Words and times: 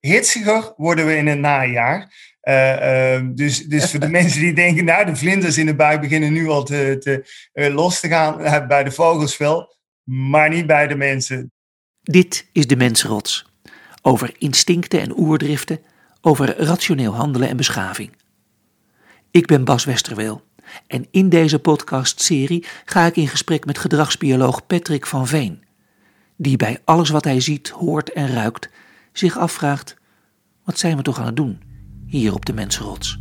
Hitsiger 0.00 0.72
worden 0.76 1.06
we 1.06 1.16
in 1.16 1.26
het 1.26 1.38
najaar. 1.38 2.12
Uh, 2.42 3.14
uh, 3.14 3.28
dus, 3.34 3.64
dus 3.64 3.90
voor 3.90 4.00
de 4.00 4.08
mensen 4.18 4.40
die 4.40 4.52
denken, 4.52 4.84
nou, 4.84 5.04
de 5.04 5.16
vlinders 5.16 5.58
in 5.58 5.66
de 5.66 5.74
buik 5.74 6.00
beginnen 6.00 6.32
nu 6.32 6.48
al 6.48 6.64
te, 6.64 6.96
te 7.00 7.30
uh, 7.54 7.74
los 7.74 8.00
te 8.00 8.08
gaan, 8.08 8.40
uh, 8.40 8.66
bij 8.66 8.84
de 8.84 8.90
vogels 8.90 9.36
wel, 9.36 9.76
maar 10.04 10.48
niet 10.48 10.66
bij 10.66 10.86
de 10.86 10.96
mensen. 10.96 11.52
Dit 12.02 12.46
is 12.52 12.66
de 12.66 12.76
Mensrots. 12.76 13.52
Over 14.02 14.34
instincten 14.38 15.00
en 15.00 15.18
oerdriften, 15.18 15.80
over 16.20 16.56
rationeel 16.56 17.14
handelen 17.14 17.48
en 17.48 17.56
beschaving. 17.56 18.10
Ik 19.30 19.46
ben 19.46 19.64
Bas 19.64 19.84
Westerweel 19.84 20.42
en 20.86 21.06
in 21.10 21.28
deze 21.28 21.58
podcastserie 21.58 22.66
ga 22.84 23.06
ik 23.06 23.16
in 23.16 23.28
gesprek 23.28 23.64
met 23.64 23.78
gedragsbioloog 23.78 24.66
Patrick 24.66 25.06
van 25.06 25.26
Veen, 25.26 25.64
die 26.36 26.56
bij 26.56 26.78
alles 26.84 27.10
wat 27.10 27.24
hij 27.24 27.40
ziet, 27.40 27.68
hoort 27.68 28.12
en 28.12 28.32
ruikt 28.32 28.70
zich 29.18 29.38
afvraagt: 29.38 29.96
wat 30.64 30.78
zijn 30.78 30.96
we 30.96 31.02
toch 31.02 31.18
aan 31.18 31.26
het 31.26 31.36
doen 31.36 31.62
hier 32.06 32.34
op 32.34 32.44
de 32.44 32.52
Mensenrots? 32.52 33.18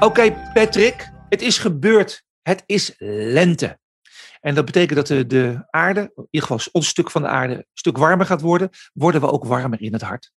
Oké, 0.00 0.50
Patrick, 0.52 1.12
het 1.28 1.42
is 1.42 1.58
gebeurd. 1.58 2.26
Het 2.42 2.62
is 2.66 2.94
lente. 2.98 3.78
En 4.40 4.54
dat 4.54 4.64
betekent 4.64 4.96
dat 4.96 5.06
de, 5.06 5.26
de 5.26 5.66
aarde, 5.70 6.00
in 6.00 6.26
ieder 6.30 6.48
geval 6.48 6.72
ons 6.72 6.88
stuk 6.88 7.10
van 7.10 7.22
de 7.22 7.28
aarde, 7.28 7.54
een 7.54 7.66
stuk 7.72 7.96
warmer 7.96 8.26
gaat 8.26 8.40
worden. 8.40 8.70
Worden 8.92 9.20
we 9.20 9.30
ook 9.30 9.44
warmer 9.44 9.80
in 9.80 9.92
het 9.92 10.02
hart? 10.02 10.32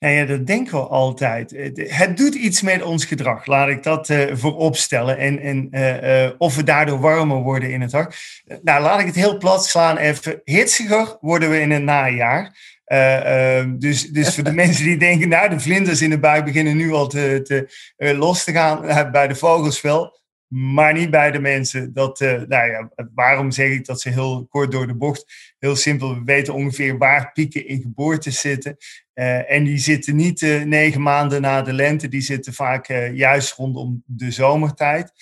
Nou 0.00 0.14
ja, 0.14 0.24
dat 0.24 0.46
denken 0.46 0.72
we 0.72 0.86
altijd. 0.86 1.50
Het 1.74 2.16
doet 2.16 2.34
iets 2.34 2.62
met 2.62 2.82
ons 2.82 3.04
gedrag, 3.04 3.46
laat 3.46 3.68
ik 3.68 3.82
dat 3.82 4.08
uh, 4.08 4.34
voorop 4.34 4.76
stellen. 4.76 5.18
En, 5.18 5.40
en 5.40 5.68
uh, 5.70 6.24
uh, 6.24 6.30
of 6.38 6.56
we 6.56 6.62
daardoor 6.62 7.00
warmer 7.00 7.36
worden 7.36 7.70
in 7.70 7.80
het 7.80 7.92
hart. 7.92 8.16
Nou, 8.62 8.82
laat 8.82 9.00
ik 9.00 9.06
het 9.06 9.14
heel 9.14 9.38
plat 9.38 9.66
slaan 9.66 9.96
even. 9.96 10.40
Hitsiger 10.44 11.16
worden 11.20 11.50
we 11.50 11.60
in 11.60 11.70
het 11.70 11.82
najaar. 11.82 12.56
Ehm, 12.84 13.78
dus, 13.78 14.08
dus 14.08 14.34
voor 14.34 14.44
de 14.44 14.52
mensen 14.62 14.84
die 14.84 14.98
denken, 14.98 15.28
nou, 15.28 15.48
de 15.48 15.60
vlinders 15.60 16.02
in 16.02 16.10
de 16.10 16.20
buik 16.20 16.44
beginnen 16.44 16.76
nu 16.76 16.92
al 16.92 17.06
te, 17.06 17.40
te 17.42 18.14
los 18.14 18.44
te 18.44 18.52
gaan. 18.52 19.10
bij 19.12 19.28
de 19.28 19.34
vogels 19.34 19.80
wel 19.80 20.19
maar 20.50 20.92
niet 20.92 21.10
bij 21.10 21.30
de 21.30 21.38
mensen. 21.38 21.92
Dat, 21.92 22.20
uh, 22.20 22.32
nou 22.32 22.70
ja, 22.70 22.90
waarom 23.14 23.50
zeg 23.50 23.70
ik 23.70 23.84
dat 23.84 24.00
ze 24.00 24.08
heel 24.08 24.46
kort 24.46 24.72
door 24.72 24.86
de 24.86 24.94
bocht? 24.94 25.54
Heel 25.58 25.76
simpel, 25.76 26.14
we 26.14 26.24
weten 26.24 26.54
ongeveer 26.54 26.98
waar 26.98 27.32
pieken 27.32 27.66
in 27.66 27.80
geboorte 27.80 28.30
zitten. 28.30 28.76
Uh, 29.14 29.52
en 29.52 29.64
die 29.64 29.78
zitten 29.78 30.16
niet 30.16 30.40
uh, 30.40 30.62
negen 30.62 31.02
maanden 31.02 31.40
na 31.40 31.62
de 31.62 31.72
lente, 31.72 32.08
die 32.08 32.20
zitten 32.20 32.52
vaak 32.52 32.86
juist 33.12 33.52
rondom 33.52 34.02
de 34.06 34.30
zomertijd. 34.30 35.12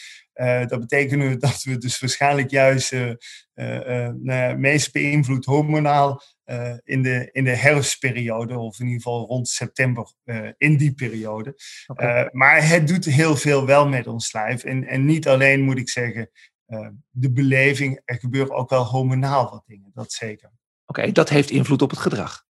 dat 0.67 0.81
betekent 0.81 1.41
dat 1.47 1.63
we 1.63 1.79
dus 1.79 2.01
waarschijnlijk 2.01 2.51
juist 2.51 2.93
nou 3.55 4.57
meest 4.57 4.93
beïnvloed 4.93 5.45
hormonaal 5.45 6.23
uh, 6.51 6.75
in, 6.85 7.03
de, 7.03 7.29
in 7.33 7.45
de 7.45 7.57
herfstperiode, 7.57 8.59
of 8.59 8.81
in 8.81 8.87
ieder 8.87 9.03
geval 9.03 9.27
rond 9.27 9.49
september, 9.49 10.13
uh, 10.25 10.49
in 10.57 10.77
die 10.77 10.93
periode. 10.93 11.55
Okay. 11.87 12.25
Uh, 12.25 12.31
maar 12.31 12.69
het 12.69 12.89
doet 12.89 13.05
heel 13.05 13.37
veel 13.37 13.67
wel 13.67 13.89
met 13.89 14.07
ons 14.07 14.33
lijf. 14.33 14.65
En, 14.65 14.87
en 14.87 15.05
niet 15.05 15.29
alleen 15.29 15.61
moet 15.61 15.79
ik 15.79 15.89
zeggen, 15.89 16.31
de 17.11 17.33
beleving, 17.33 18.01
er 18.05 18.19
gebeuren 18.19 18.55
ook 18.55 18.71
wel 18.71 18.85
hormonaal 18.85 19.51
wat 19.51 19.63
dingen, 19.67 19.91
dat 19.95 20.13
zeker. 20.13 20.49
Oké, 20.87 21.01
okay, 21.01 21.13
dat 21.13 21.29
heeft 21.29 21.51
invloed 21.51 21.83
op 21.83 21.91
het 21.91 21.99
gedrag. 21.99 22.47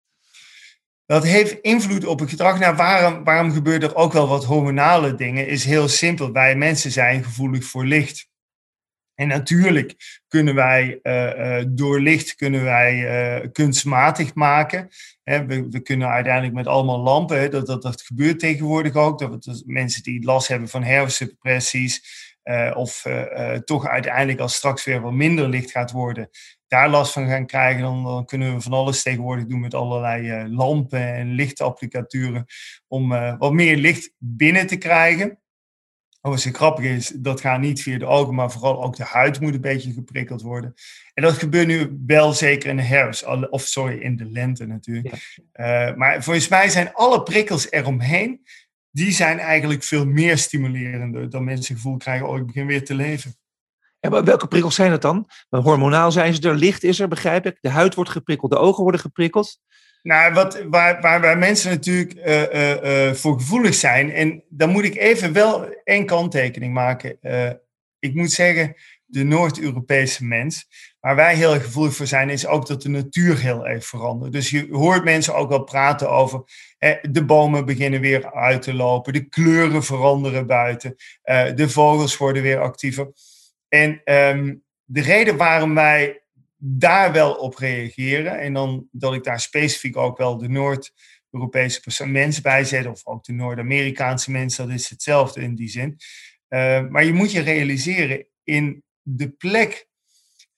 Dat 1.05 1.23
heeft 1.23 1.61
invloed 1.61 2.05
op 2.05 2.19
het 2.19 2.29
gedrag. 2.29 2.59
Nou, 2.59 2.75
waarom, 2.75 3.23
waarom 3.23 3.51
gebeurt 3.51 3.83
er 3.83 3.95
ook 3.95 4.13
wel 4.13 4.27
wat 4.27 4.45
hormonale 4.45 5.15
dingen? 5.15 5.47
Is 5.47 5.65
heel 5.65 5.87
simpel. 5.87 6.31
Wij 6.31 6.55
mensen 6.55 6.91
zijn 6.91 7.23
gevoelig 7.23 7.63
voor 7.65 7.85
licht. 7.85 8.27
En 9.15 9.27
natuurlijk 9.27 9.95
kunnen 10.27 10.55
wij 10.55 10.99
uh, 11.03 11.63
door 11.67 11.99
licht 11.99 12.35
kunnen 12.35 12.63
wij, 12.63 12.95
uh, 13.41 13.47
kunstmatig 13.51 14.33
maken. 14.33 14.89
We, 15.23 15.67
we, 15.69 15.81
kunnen 15.81 16.07
uiteindelijk 16.07 16.53
met 16.53 16.67
allemaal 16.67 16.99
lampen, 16.99 17.51
dat, 17.51 17.67
dat, 17.67 17.81
dat 17.81 18.01
gebeurt 18.01 18.39
tegenwoordig 18.39 18.95
ook. 18.95 19.19
Dat, 19.19 19.43
dat 19.43 19.63
mensen 19.65 20.03
die 20.03 20.25
last 20.25 20.47
hebben 20.47 20.69
van 20.69 20.83
herfstdepressies, 20.83 22.23
of 22.73 23.05
toch 23.63 23.87
uiteindelijk 23.87 24.39
als 24.39 24.55
straks 24.55 24.85
weer 24.85 25.01
wat 25.01 25.11
minder 25.11 25.49
licht 25.49 25.71
gaat 25.71 25.91
worden, 25.91 26.29
daar 26.67 26.89
last 26.89 27.13
van 27.13 27.27
gaan 27.27 27.45
krijgen, 27.45 27.81
dan, 27.81 28.03
dan 28.03 28.25
kunnen 28.25 28.55
we 28.55 28.61
van 28.61 28.73
alles 28.73 29.03
tegenwoordig 29.03 29.45
doen 29.45 29.59
met 29.59 29.73
allerlei 29.73 30.49
lampen 30.49 31.13
en 31.13 31.31
lichtapplicaturen 31.31 32.45
om 32.87 33.09
wat 33.37 33.53
meer 33.53 33.77
licht 33.77 34.11
binnen 34.17 34.67
te 34.67 34.77
krijgen. 34.77 35.39
Wat 36.29 36.45
oh, 36.45 36.53
grappig 36.53 36.85
is, 36.85 37.07
dat 37.15 37.41
gaat 37.41 37.59
niet 37.59 37.81
via 37.81 37.97
de 37.97 38.05
ogen, 38.05 38.35
maar 38.35 38.51
vooral 38.51 38.83
ook 38.83 38.95
de 38.95 39.03
huid 39.03 39.39
moet 39.39 39.53
een 39.53 39.61
beetje 39.61 39.93
geprikkeld 39.93 40.41
worden. 40.41 40.73
En 41.13 41.23
dat 41.23 41.33
gebeurt 41.33 41.67
nu 41.67 41.99
wel 42.05 42.33
zeker 42.33 42.69
in 42.69 42.77
de 42.77 42.83
herfst, 42.83 43.25
of 43.49 43.61
sorry, 43.61 43.97
in 43.97 44.15
de 44.15 44.25
lente 44.25 44.65
natuurlijk. 44.65 45.37
Ja. 45.53 45.89
Uh, 45.89 45.95
maar 45.95 46.23
volgens 46.23 46.47
mij 46.47 46.69
zijn 46.69 46.93
alle 46.93 47.23
prikkels 47.23 47.71
eromheen, 47.71 48.41
die 48.91 49.11
zijn 49.11 49.39
eigenlijk 49.39 49.83
veel 49.83 50.05
meer 50.05 50.37
stimulerender 50.37 51.29
dan 51.29 51.43
mensen 51.43 51.73
het 51.73 51.81
gevoel 51.81 51.97
krijgen, 51.97 52.27
oh 52.27 52.37
ik 52.37 52.45
begin 52.45 52.65
weer 52.65 52.85
te 52.85 52.95
leven. 52.95 53.35
En 53.99 54.25
welke 54.25 54.47
prikkels 54.47 54.75
zijn 54.75 54.91
het 54.91 55.01
dan? 55.01 55.29
Hormonaal 55.49 56.11
zijn 56.11 56.33
ze 56.33 56.49
er, 56.49 56.55
licht 56.55 56.83
is 56.83 56.99
er, 56.99 57.07
begrijp 57.07 57.45
ik. 57.45 57.57
De 57.61 57.69
huid 57.69 57.95
wordt 57.95 58.11
geprikkeld, 58.11 58.51
de 58.51 58.57
ogen 58.57 58.83
worden 58.83 59.01
geprikkeld. 59.01 59.59
Nou, 60.05 60.33
wat, 60.33 60.63
waar, 60.69 61.01
waar, 61.01 61.37
mensen 61.37 61.69
natuurlijk 61.69 62.13
uh, 62.13 62.41
uh, 62.41 63.07
uh, 63.07 63.13
voor 63.13 63.33
gevoelig 63.33 63.73
zijn. 63.73 64.11
En 64.11 64.43
dan 64.49 64.69
moet 64.69 64.83
ik 64.83 64.95
even 64.95 65.33
wel 65.33 65.69
één 65.83 66.05
kanttekening 66.05 66.73
maken. 66.73 67.17
ik 67.99 68.13
moet 68.13 68.31
zeggen, 68.31 68.75
de 69.05 69.23
Noord-Europese 69.23 70.25
mens, 70.25 70.67
waar 70.99 71.15
wij 71.15 71.35
heel 71.35 71.59
gevoelig 71.59 71.95
voor 71.95 72.07
zijn, 72.07 72.29
is 72.29 72.47
ook 72.47 72.67
dat 72.67 72.81
de 72.81 72.89
natuur 72.89 73.39
heel 73.39 73.67
erg 73.67 73.85
verandert. 73.85 74.31
Dus 74.31 74.49
je 74.49 74.67
hoort 74.71 75.03
mensen 75.03 75.35
ook 75.35 75.49
wel 75.49 75.63
praten 75.63 76.09
over 76.09 76.43
de 77.01 77.25
bomen 77.25 77.65
beginnen 77.65 78.01
weer 78.01 78.33
uit 78.33 78.61
te 78.61 78.73
lopen, 78.73 79.13
de 79.13 79.27
kleuren 79.27 79.83
veranderen 79.83 80.47
buiten, 80.47 80.95
de 81.55 81.69
vogels 81.69 82.17
worden 82.17 82.41
weer 82.41 82.59
actiever. 82.59 83.11
En 83.67 84.01
um, 84.05 84.63
de 84.83 85.01
reden 85.01 85.37
waarom 85.37 85.75
wij 85.75 86.24
daar 86.57 87.11
wel 87.11 87.33
op 87.33 87.55
reageren. 87.55 88.39
En 88.39 88.53
dan 88.53 88.87
dat 88.91 89.13
ik 89.13 89.23
daar 89.23 89.39
specifiek 89.39 89.97
ook 89.97 90.17
wel 90.17 90.37
de 90.37 90.49
Noord-Europese 90.49 92.07
mensen 92.07 92.43
bij 92.43 92.63
zet, 92.63 92.87
of 92.87 93.05
ook 93.05 93.23
de 93.23 93.33
Noord-Amerikaanse 93.33 94.31
mensen, 94.31 94.67
dat 94.67 94.75
is 94.75 94.89
hetzelfde 94.89 95.41
in 95.41 95.55
die 95.55 95.69
zin. 95.69 95.97
Uh, 96.49 96.87
maar 96.87 97.03
je 97.03 97.13
moet 97.13 97.31
je 97.31 97.41
realiseren, 97.41 98.27
in 98.43 98.83
de 99.01 99.29
plek 99.29 99.87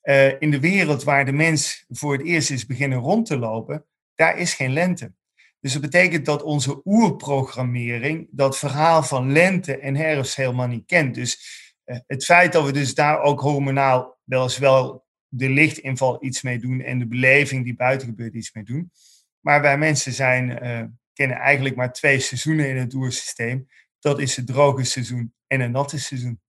uh, 0.04 0.42
in 0.42 0.52
de 0.52 0.60
wereld 0.60 1.04
waar 1.04 1.26
de 1.26 1.32
mens 1.32 1.86
voor 1.88 2.14
het 2.14 2.26
eerst 2.26 2.50
is 2.50 2.66
beginnen 2.66 3.00
rond 3.00 3.26
te 3.26 3.38
lopen, 3.38 3.86
daar 4.16 4.38
is 4.38 4.54
geen 4.54 4.74
lente. 4.74 5.14
Dus 5.60 5.74
dat 5.74 5.82
betekent 5.82 6.26
dat 6.26 6.44
onze 6.44 6.82
oerprogrammering 6.84 8.28
dat 8.32 8.58
verhaal 8.58 9.04
van 9.04 9.32
lente 9.32 9.78
en 9.78 9.96
herfst 9.96 10.36
helemaal 10.36 10.68
niet 10.68 10.86
kent. 10.86 11.16
Dus 11.16 11.40
uh, 11.86 11.98
het 12.08 12.26
feit 12.26 12.54
dat 12.54 12.66
we 12.66 12.72
dus 12.72 12.96
daar 12.96 13.22
ook 13.22 13.40
hormonaal 13.40 14.18
wel 14.24 14.44
eens 14.44 14.58
wel 14.58 15.07
de 15.28 15.50
lichtinval 15.50 16.26
iets 16.26 16.42
mee 16.42 16.60
doen 16.60 16.82
en 16.82 17.00
de 17.00 17.08
beleving 17.08 17.64
die 17.64 17.76
buiten 17.76 18.08
gebeurt 18.08 18.34
iets 18.34 18.54
mee 18.54 18.64
doen. 18.64 18.92
Maar 19.40 19.62
wij 19.62 19.78
mensen 19.78 20.14
zijn, 20.14 20.50
uh, 20.50 20.84
kennen 21.14 21.38
eigenlijk 21.38 21.76
maar 21.76 21.94
twee 21.94 22.20
seizoenen 22.20 22.70
in 22.70 22.78
het 22.78 22.94
oersysteem. 22.94 23.68
Dat 24.00 24.20
is 24.20 24.36
het 24.36 24.48
droge 24.48 24.84
seizoen 24.84 25.34
en 25.48 25.60
het 25.60 25.72
natte 25.72 26.00
seizoen. 26.00 26.42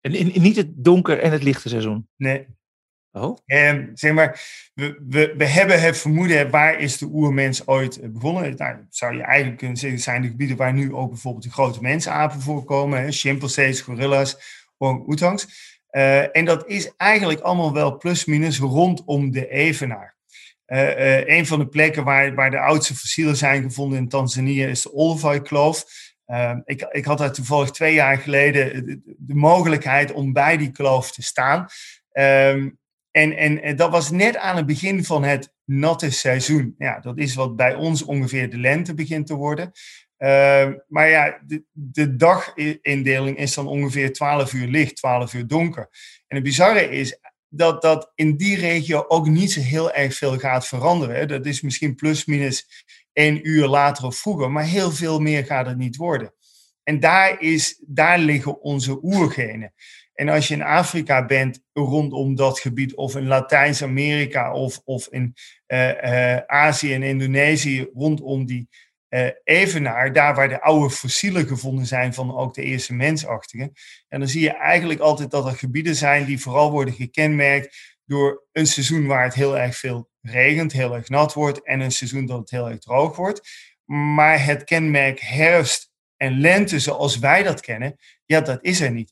En 0.00 0.14
in, 0.14 0.42
niet 0.42 0.56
het 0.56 0.84
donker 0.84 1.18
en 1.18 1.32
het 1.32 1.42
lichte 1.42 1.68
seizoen? 1.68 2.08
Nee. 2.16 2.46
Oh? 3.12 3.38
En, 3.46 3.90
zeg 3.94 4.12
maar, 4.12 4.40
we, 4.74 5.02
we, 5.08 5.34
we 5.36 5.44
hebben 5.44 5.80
het 5.80 5.98
vermoeden, 5.98 6.50
waar 6.50 6.78
is 6.80 6.98
de 6.98 7.06
oermens 7.06 7.66
ooit 7.66 8.00
eh, 8.00 8.08
begonnen? 8.08 8.56
Nou, 8.56 8.86
zou 8.90 9.16
je 9.16 9.22
eigenlijk 9.22 9.58
kunnen 9.58 9.76
zeggen, 9.76 10.00
zijn 10.00 10.22
de 10.22 10.28
gebieden 10.28 10.56
waar 10.56 10.72
nu 10.72 10.94
ook 10.94 11.10
bijvoorbeeld 11.10 11.44
de 11.44 11.50
grote 11.50 11.80
mensapen 11.80 12.40
voorkomen. 12.40 13.12
Chimpansees, 13.12 13.80
gorillas, 13.80 14.36
orang-oetangs. 14.76 15.71
Uh, 15.92 16.36
en 16.36 16.44
dat 16.44 16.66
is 16.66 16.92
eigenlijk 16.96 17.40
allemaal 17.40 17.72
wel 17.72 17.96
plus-minus 17.96 18.58
rondom 18.58 19.30
de 19.30 19.48
Evenaar. 19.48 20.16
Uh, 20.66 21.26
een 21.26 21.46
van 21.46 21.58
de 21.58 21.68
plekken 21.68 22.04
waar, 22.04 22.34
waar 22.34 22.50
de 22.50 22.58
oudste 22.58 22.94
fossielen 22.94 23.36
zijn 23.36 23.62
gevonden 23.62 23.98
in 23.98 24.08
Tanzania 24.08 24.66
is 24.66 24.82
de 24.82 24.92
Olvai-kloof. 24.92 25.84
ik, 26.64 26.86
ik 26.90 27.04
had 27.04 27.18
daar 27.18 27.32
toevallig 27.32 27.70
twee 27.70 27.94
jaar 27.94 28.18
geleden 28.18 28.84
de, 29.18 29.34
mogelijkheid 29.34 30.12
om 30.12 30.32
bij 30.32 30.56
die 30.56 30.70
kloof 30.70 31.12
te 31.12 31.22
staan. 31.22 31.66
Um, 32.12 32.78
en, 33.10 33.36
en, 33.36 33.62
en, 33.62 33.76
dat 33.76 33.90
was 33.90 34.10
net 34.10 34.36
aan 34.36 34.56
het 34.56 34.66
begin 34.66 35.04
van 35.04 35.24
het 35.24 35.54
natte 35.64 36.10
seizoen. 36.10 36.74
Ja, 36.78 37.00
dat 37.00 37.18
is 37.18 37.34
wat 37.34 37.56
bij 37.56 37.74
ons 37.74 38.02
ongeveer 38.02 38.50
de 38.50 38.58
lente 38.58 38.94
begint 38.94 39.26
te 39.26 39.34
worden. 39.34 39.72
Uh, 40.22 40.68
maar 40.88 41.08
ja, 41.08 41.40
de, 41.46 41.64
de 41.72 42.16
dagindeling 42.16 43.38
is 43.38 43.54
dan 43.54 43.66
ongeveer 43.66 44.12
12 44.12 44.52
uur 44.52 44.66
licht, 44.68 44.96
12 44.96 45.34
uur 45.34 45.46
donker. 45.46 45.88
En 46.26 46.36
het 46.36 46.44
bizarre 46.44 46.88
is 46.90 47.18
dat 47.48 47.82
dat 47.82 48.12
in 48.14 48.36
die 48.36 48.56
regio 48.56 49.04
ook 49.08 49.26
niet 49.26 49.52
zo 49.52 49.60
heel 49.60 49.92
erg 49.92 50.14
veel 50.14 50.38
gaat 50.38 50.66
veranderen. 50.66 51.28
Dat 51.28 51.46
is 51.46 51.60
misschien 51.60 51.94
plus 51.94 52.24
minus 52.24 52.84
één 53.12 53.48
uur 53.48 53.66
later 53.66 54.04
of 54.04 54.16
vroeger. 54.16 54.50
Maar 54.50 54.64
heel 54.64 54.90
veel 54.90 55.20
meer 55.20 55.44
gaat 55.44 55.66
het 55.66 55.78
niet 55.78 55.96
worden. 55.96 56.34
En 56.82 57.00
daar, 57.00 57.40
is, 57.40 57.82
daar 57.86 58.18
liggen 58.18 58.60
onze 58.60 58.98
oergenen. 59.04 59.72
En 60.14 60.28
als 60.28 60.48
je 60.48 60.54
in 60.54 60.62
Afrika 60.62 61.26
bent, 61.26 61.62
rondom 61.72 62.34
dat 62.34 62.60
gebied, 62.60 62.94
of 62.94 63.16
in 63.16 63.26
Latijns-Amerika, 63.26 64.52
of, 64.52 64.80
of 64.84 65.08
in 65.10 65.34
uh, 65.66 66.36
Azië 66.36 66.94
en 66.94 67.02
Indonesië, 67.02 67.88
rondom 67.94 68.46
die 68.46 68.68
uh, 69.14 69.28
evenaar, 69.44 70.12
daar 70.12 70.34
waar 70.34 70.48
de 70.48 70.62
oude 70.62 70.90
fossielen 70.90 71.46
gevonden 71.46 71.86
zijn 71.86 72.14
van 72.14 72.36
ook 72.36 72.54
de 72.54 72.62
eerste 72.62 72.94
mensachtigen. 72.94 73.72
En 74.08 74.18
dan 74.18 74.28
zie 74.28 74.40
je 74.40 74.56
eigenlijk 74.56 75.00
altijd 75.00 75.30
dat 75.30 75.46
er 75.46 75.56
gebieden 75.56 75.96
zijn 75.96 76.24
die 76.24 76.40
vooral 76.40 76.70
worden 76.70 76.94
gekenmerkt 76.94 77.96
door 78.04 78.44
een 78.52 78.66
seizoen 78.66 79.06
waar 79.06 79.24
het 79.24 79.34
heel 79.34 79.58
erg 79.58 79.76
veel 79.76 80.10
regent, 80.20 80.72
heel 80.72 80.94
erg 80.94 81.08
nat 81.08 81.34
wordt, 81.34 81.62
en 81.62 81.80
een 81.80 81.92
seizoen 81.92 82.26
dat 82.26 82.38
het 82.38 82.50
heel 82.50 82.68
erg 82.68 82.78
droog 82.78 83.16
wordt. 83.16 83.48
Maar 83.84 84.44
het 84.44 84.64
kenmerk 84.64 85.20
herfst 85.20 85.90
en 86.16 86.40
lente 86.40 86.80
zoals 86.80 87.18
wij 87.18 87.42
dat 87.42 87.60
kennen, 87.60 87.96
ja, 88.24 88.40
dat 88.40 88.58
is 88.64 88.80
er 88.80 88.90
niet. 88.90 89.10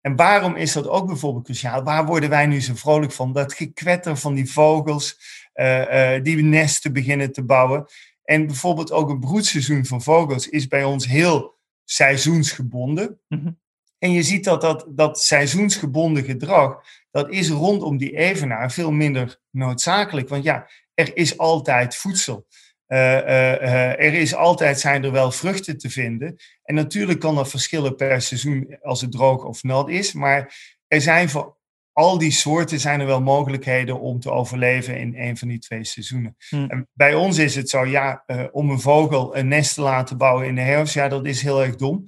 En 0.00 0.16
waarom 0.16 0.56
is 0.56 0.72
dat 0.72 0.88
ook 0.88 1.06
bijvoorbeeld 1.06 1.44
cruciaal? 1.44 1.82
Waar 1.82 2.06
worden 2.06 2.30
wij 2.30 2.46
nu 2.46 2.60
zo 2.60 2.74
vrolijk 2.74 3.12
van? 3.12 3.32
Dat 3.32 3.52
gekwetter 3.52 4.16
van 4.16 4.34
die 4.34 4.52
vogels, 4.52 5.18
uh, 5.54 6.14
uh, 6.14 6.22
die 6.22 6.42
nesten 6.42 6.92
beginnen 6.92 7.32
te 7.32 7.44
bouwen. 7.44 7.86
En 8.26 8.46
bijvoorbeeld 8.46 8.92
ook 8.92 9.08
een 9.08 9.20
broedseizoen 9.20 9.84
van 9.84 10.02
vogels 10.02 10.48
is 10.48 10.68
bij 10.68 10.84
ons 10.84 11.06
heel 11.06 11.58
seizoensgebonden. 11.84 13.20
Mm 13.28 13.58
En 13.98 14.10
je 14.12 14.22
ziet 14.22 14.44
dat, 14.44 14.60
dat 14.60 14.86
dat 14.88 15.20
seizoensgebonden 15.20 16.24
gedrag, 16.24 16.82
dat 17.10 17.30
is 17.30 17.48
rondom 17.48 17.96
die 17.96 18.16
evenaar 18.16 18.72
veel 18.72 18.90
minder 18.90 19.40
noodzakelijk. 19.50 20.28
Want 20.28 20.44
ja, 20.44 20.68
er 20.94 21.16
is 21.16 21.38
altijd 21.38 21.96
voedsel. 21.96 22.46
Uh, 22.88 22.98
uh, 22.98 23.90
er 23.90 24.14
is 24.14 24.34
altijd, 24.34 24.80
zijn 24.80 25.04
er 25.04 25.12
wel 25.12 25.30
vruchten 25.30 25.78
te 25.78 25.90
vinden. 25.90 26.36
En 26.62 26.74
natuurlijk 26.74 27.20
kan 27.20 27.34
dat 27.34 27.48
verschillen 27.48 27.96
per 27.96 28.22
seizoen 28.22 28.78
als 28.82 29.00
het 29.00 29.12
droog 29.12 29.44
of 29.44 29.62
nat 29.62 29.88
is. 29.88 30.12
Maar 30.12 30.54
er 30.88 31.00
zijn 31.00 31.28
voor 31.28 31.55
al 31.96 32.18
die 32.18 32.30
soorten 32.30 32.80
zijn 32.80 33.00
er 33.00 33.06
wel 33.06 33.22
mogelijkheden 33.22 34.00
om 34.00 34.20
te 34.20 34.30
overleven 34.30 34.98
in 34.98 35.14
een 35.16 35.36
van 35.36 35.48
die 35.48 35.58
twee 35.58 35.84
seizoenen. 35.84 36.36
Hm. 36.48 36.64
En 36.64 36.88
bij 36.92 37.14
ons 37.14 37.38
is 37.38 37.54
het 37.54 37.68
zo, 37.68 37.86
ja, 37.86 38.22
uh, 38.26 38.44
om 38.52 38.70
een 38.70 38.80
vogel 38.80 39.36
een 39.36 39.48
nest 39.48 39.74
te 39.74 39.80
laten 39.80 40.16
bouwen 40.16 40.46
in 40.46 40.54
de 40.54 40.60
herfst, 40.60 40.94
ja, 40.94 41.08
dat 41.08 41.26
is 41.26 41.42
heel 41.42 41.62
erg 41.62 41.76
dom. 41.76 42.04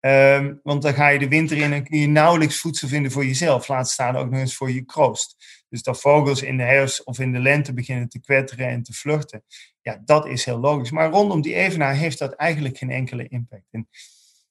Um, 0.00 0.60
want 0.62 0.82
dan 0.82 0.94
ga 0.94 1.08
je 1.08 1.18
de 1.18 1.28
winter 1.28 1.56
in 1.56 1.72
en 1.72 1.84
kun 1.84 1.98
je 1.98 2.08
nauwelijks 2.08 2.60
voedsel 2.60 2.88
vinden 2.88 3.12
voor 3.12 3.24
jezelf. 3.24 3.68
Laat 3.68 3.90
staan 3.90 4.16
ook 4.16 4.30
nog 4.30 4.40
eens 4.40 4.56
voor 4.56 4.70
je 4.70 4.84
kroost. 4.84 5.36
Dus 5.68 5.82
dat 5.82 6.00
vogels 6.00 6.42
in 6.42 6.56
de 6.56 6.62
herfst 6.62 7.04
of 7.04 7.18
in 7.18 7.32
de 7.32 7.38
lente 7.38 7.74
beginnen 7.74 8.08
te 8.08 8.20
kwetteren 8.20 8.68
en 8.68 8.82
te 8.82 8.92
vluchten. 8.92 9.44
Ja, 9.82 10.02
dat 10.04 10.26
is 10.26 10.44
heel 10.44 10.58
logisch. 10.58 10.90
Maar 10.90 11.10
rondom 11.10 11.40
die 11.40 11.54
evenaar 11.54 11.94
heeft 11.94 12.18
dat 12.18 12.32
eigenlijk 12.32 12.78
geen 12.78 12.90
enkele 12.90 13.28
impact. 13.28 13.66
En 13.70 13.88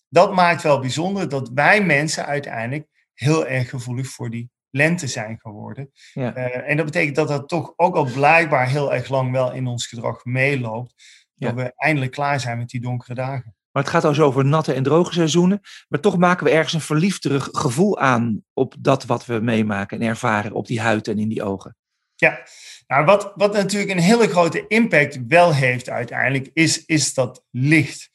dat 0.09 0.33
maakt 0.33 0.61
wel 0.61 0.79
bijzonder 0.79 1.29
dat 1.29 1.49
wij 1.53 1.83
mensen 1.83 2.25
uiteindelijk 2.25 2.87
heel 3.13 3.47
erg 3.47 3.69
gevoelig 3.69 4.07
voor 4.07 4.29
die 4.29 4.49
lente 4.71 5.07
zijn 5.07 5.39
geworden. 5.39 5.91
Ja. 6.13 6.37
Uh, 6.37 6.69
en 6.69 6.77
dat 6.77 6.85
betekent 6.85 7.15
dat 7.15 7.27
dat 7.27 7.47
toch 7.47 7.73
ook 7.75 7.95
al 7.95 8.11
blijkbaar 8.13 8.67
heel 8.67 8.93
erg 8.93 9.09
lang 9.09 9.31
wel 9.31 9.51
in 9.51 9.67
ons 9.67 9.87
gedrag 9.87 10.25
meeloopt. 10.25 10.93
Dat 11.35 11.53
we 11.53 11.73
eindelijk 11.75 12.11
klaar 12.11 12.39
zijn 12.39 12.57
met 12.57 12.69
die 12.69 12.81
donkere 12.81 13.13
dagen. 13.13 13.55
Maar 13.71 13.83
het 13.83 13.91
gaat 13.91 14.01
dus 14.01 14.19
over 14.19 14.45
natte 14.45 14.73
en 14.73 14.83
droge 14.83 15.13
seizoenen. 15.13 15.61
Maar 15.87 15.99
toch 15.99 16.17
maken 16.17 16.45
we 16.45 16.51
ergens 16.51 16.73
een 16.73 16.81
verliefderig 16.81 17.49
gevoel 17.51 17.99
aan 17.99 18.43
op 18.53 18.75
dat 18.79 19.05
wat 19.05 19.25
we 19.25 19.39
meemaken 19.39 19.99
en 19.99 20.07
ervaren 20.07 20.51
op 20.51 20.67
die 20.67 20.81
huid 20.81 21.07
en 21.07 21.19
in 21.19 21.29
die 21.29 21.43
ogen. 21.43 21.75
Ja, 22.15 22.39
nou, 22.87 23.05
wat, 23.05 23.31
wat 23.35 23.53
natuurlijk 23.53 23.91
een 23.91 23.99
hele 23.99 24.27
grote 24.27 24.67
impact 24.67 25.19
wel 25.27 25.53
heeft 25.53 25.89
uiteindelijk, 25.89 26.49
is, 26.53 26.85
is 26.85 27.13
dat 27.13 27.43
licht. 27.51 28.09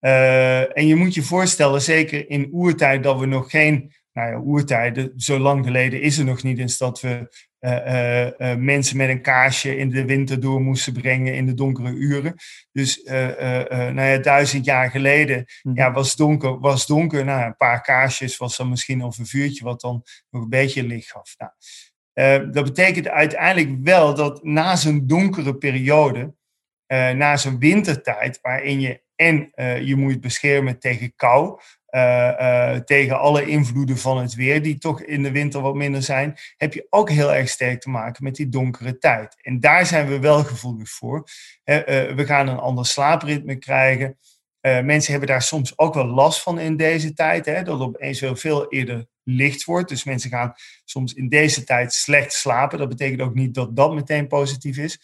Uh, 0.00 0.78
en 0.78 0.86
je 0.86 0.94
moet 0.94 1.14
je 1.14 1.22
voorstellen, 1.22 1.82
zeker 1.82 2.30
in 2.30 2.48
oertijd, 2.52 3.02
dat 3.02 3.18
we 3.18 3.26
nog 3.26 3.50
geen 3.50 3.92
nou 4.18 4.30
ja, 4.30 4.40
oertijden, 4.44 5.12
zo 5.16 5.38
lang 5.38 5.64
geleden 5.64 6.00
is 6.00 6.18
er 6.18 6.24
nog 6.24 6.42
niet 6.42 6.58
eens 6.58 6.78
dat 6.78 7.00
we 7.00 7.36
uh, 7.60 8.26
uh, 8.26 8.56
mensen 8.56 8.96
met 8.96 9.08
een 9.08 9.22
kaarsje 9.22 9.76
in 9.76 9.90
de 9.90 10.04
winter 10.04 10.40
door 10.40 10.60
moesten 10.60 10.92
brengen 10.92 11.34
in 11.34 11.46
de 11.46 11.54
donkere 11.54 11.90
uren. 11.90 12.34
Dus 12.72 13.02
nou 13.02 14.00
ja, 14.00 14.18
duizend 14.18 14.64
jaar 14.64 14.90
geleden 14.90 15.44
mhm. 15.62 15.76
ja, 15.76 15.92
was 15.92 16.16
donker, 16.16 16.58
was 16.60 16.86
donker. 16.86 17.24
Nou, 17.24 17.44
een 17.44 17.56
paar 17.56 17.82
kaarsjes 17.82 18.36
was 18.36 18.56
dan 18.56 18.68
misschien 18.68 19.02
of 19.02 19.18
een 19.18 19.26
vuurtje 19.26 19.64
wat 19.64 19.80
dan 19.80 20.02
nog 20.30 20.42
een 20.42 20.48
beetje 20.48 20.86
licht 20.86 21.10
gaf. 21.10 21.34
Nou, 21.38 22.50
dat 22.50 22.64
betekent 22.64 23.08
uiteindelijk 23.08 23.84
wel 23.84 24.14
dat 24.14 24.44
na 24.44 24.76
zo'n 24.76 25.06
donkere 25.06 25.56
periode, 25.56 26.34
na 27.14 27.36
zo'n 27.36 27.58
wintertijd, 27.58 28.38
waarin 28.42 28.80
je 28.80 29.02
en 29.14 29.52
je 29.84 29.96
moet 29.96 30.20
beschermen 30.20 30.78
tegen 30.78 31.12
kou, 31.16 31.60
tegen 32.84 33.18
alle 33.18 33.46
invloeden 33.46 33.98
van 33.98 34.18
het 34.18 34.34
weer, 34.34 34.62
die 34.62 34.78
toch 34.78 35.02
in 35.02 35.22
de 35.22 35.30
winter 35.30 35.60
wat 35.60 35.74
minder 35.74 36.02
zijn, 36.02 36.36
heb 36.56 36.74
je 36.74 36.86
ook 36.90 37.10
heel 37.10 37.34
erg 37.34 37.48
sterk 37.48 37.80
te 37.80 37.90
maken 37.90 38.24
met 38.24 38.34
die 38.34 38.48
donkere 38.48 38.98
tijd. 38.98 39.36
En 39.40 39.60
daar 39.60 39.86
zijn 39.86 40.06
we 40.08 40.18
wel 40.18 40.44
gevoelig 40.44 40.90
voor. 40.90 41.16
Uh, 41.64 41.76
we 42.14 42.24
gaan 42.26 42.48
een 42.48 42.58
ander 42.58 42.86
slaapritme 42.86 43.56
krijgen. 43.56 44.18
mensen 44.60 45.10
hebben 45.10 45.28
daar 45.28 45.42
soms 45.42 45.78
ook 45.78 45.94
wel 45.94 46.06
last 46.06 46.42
van 46.42 46.58
in 46.58 46.76
deze 46.76 47.12
tijd, 47.12 47.46
hè, 47.46 47.62
dat 47.62 47.78
het 47.78 47.88
opeens 47.88 48.24
veel 48.32 48.68
eerder 48.68 49.06
licht 49.22 49.64
wordt. 49.64 49.88
Dus 49.88 50.04
mensen 50.04 50.30
gaan 50.30 50.54
soms 50.84 51.14
in 51.14 51.28
deze 51.28 51.64
tijd 51.64 51.92
slecht 51.92 52.32
slapen. 52.32 52.78
Dat 52.78 52.88
betekent 52.88 53.20
ook 53.20 53.34
niet 53.34 53.54
dat 53.54 53.76
dat 53.76 53.94
meteen 53.94 54.26
positief 54.26 54.76
is. 54.76 55.00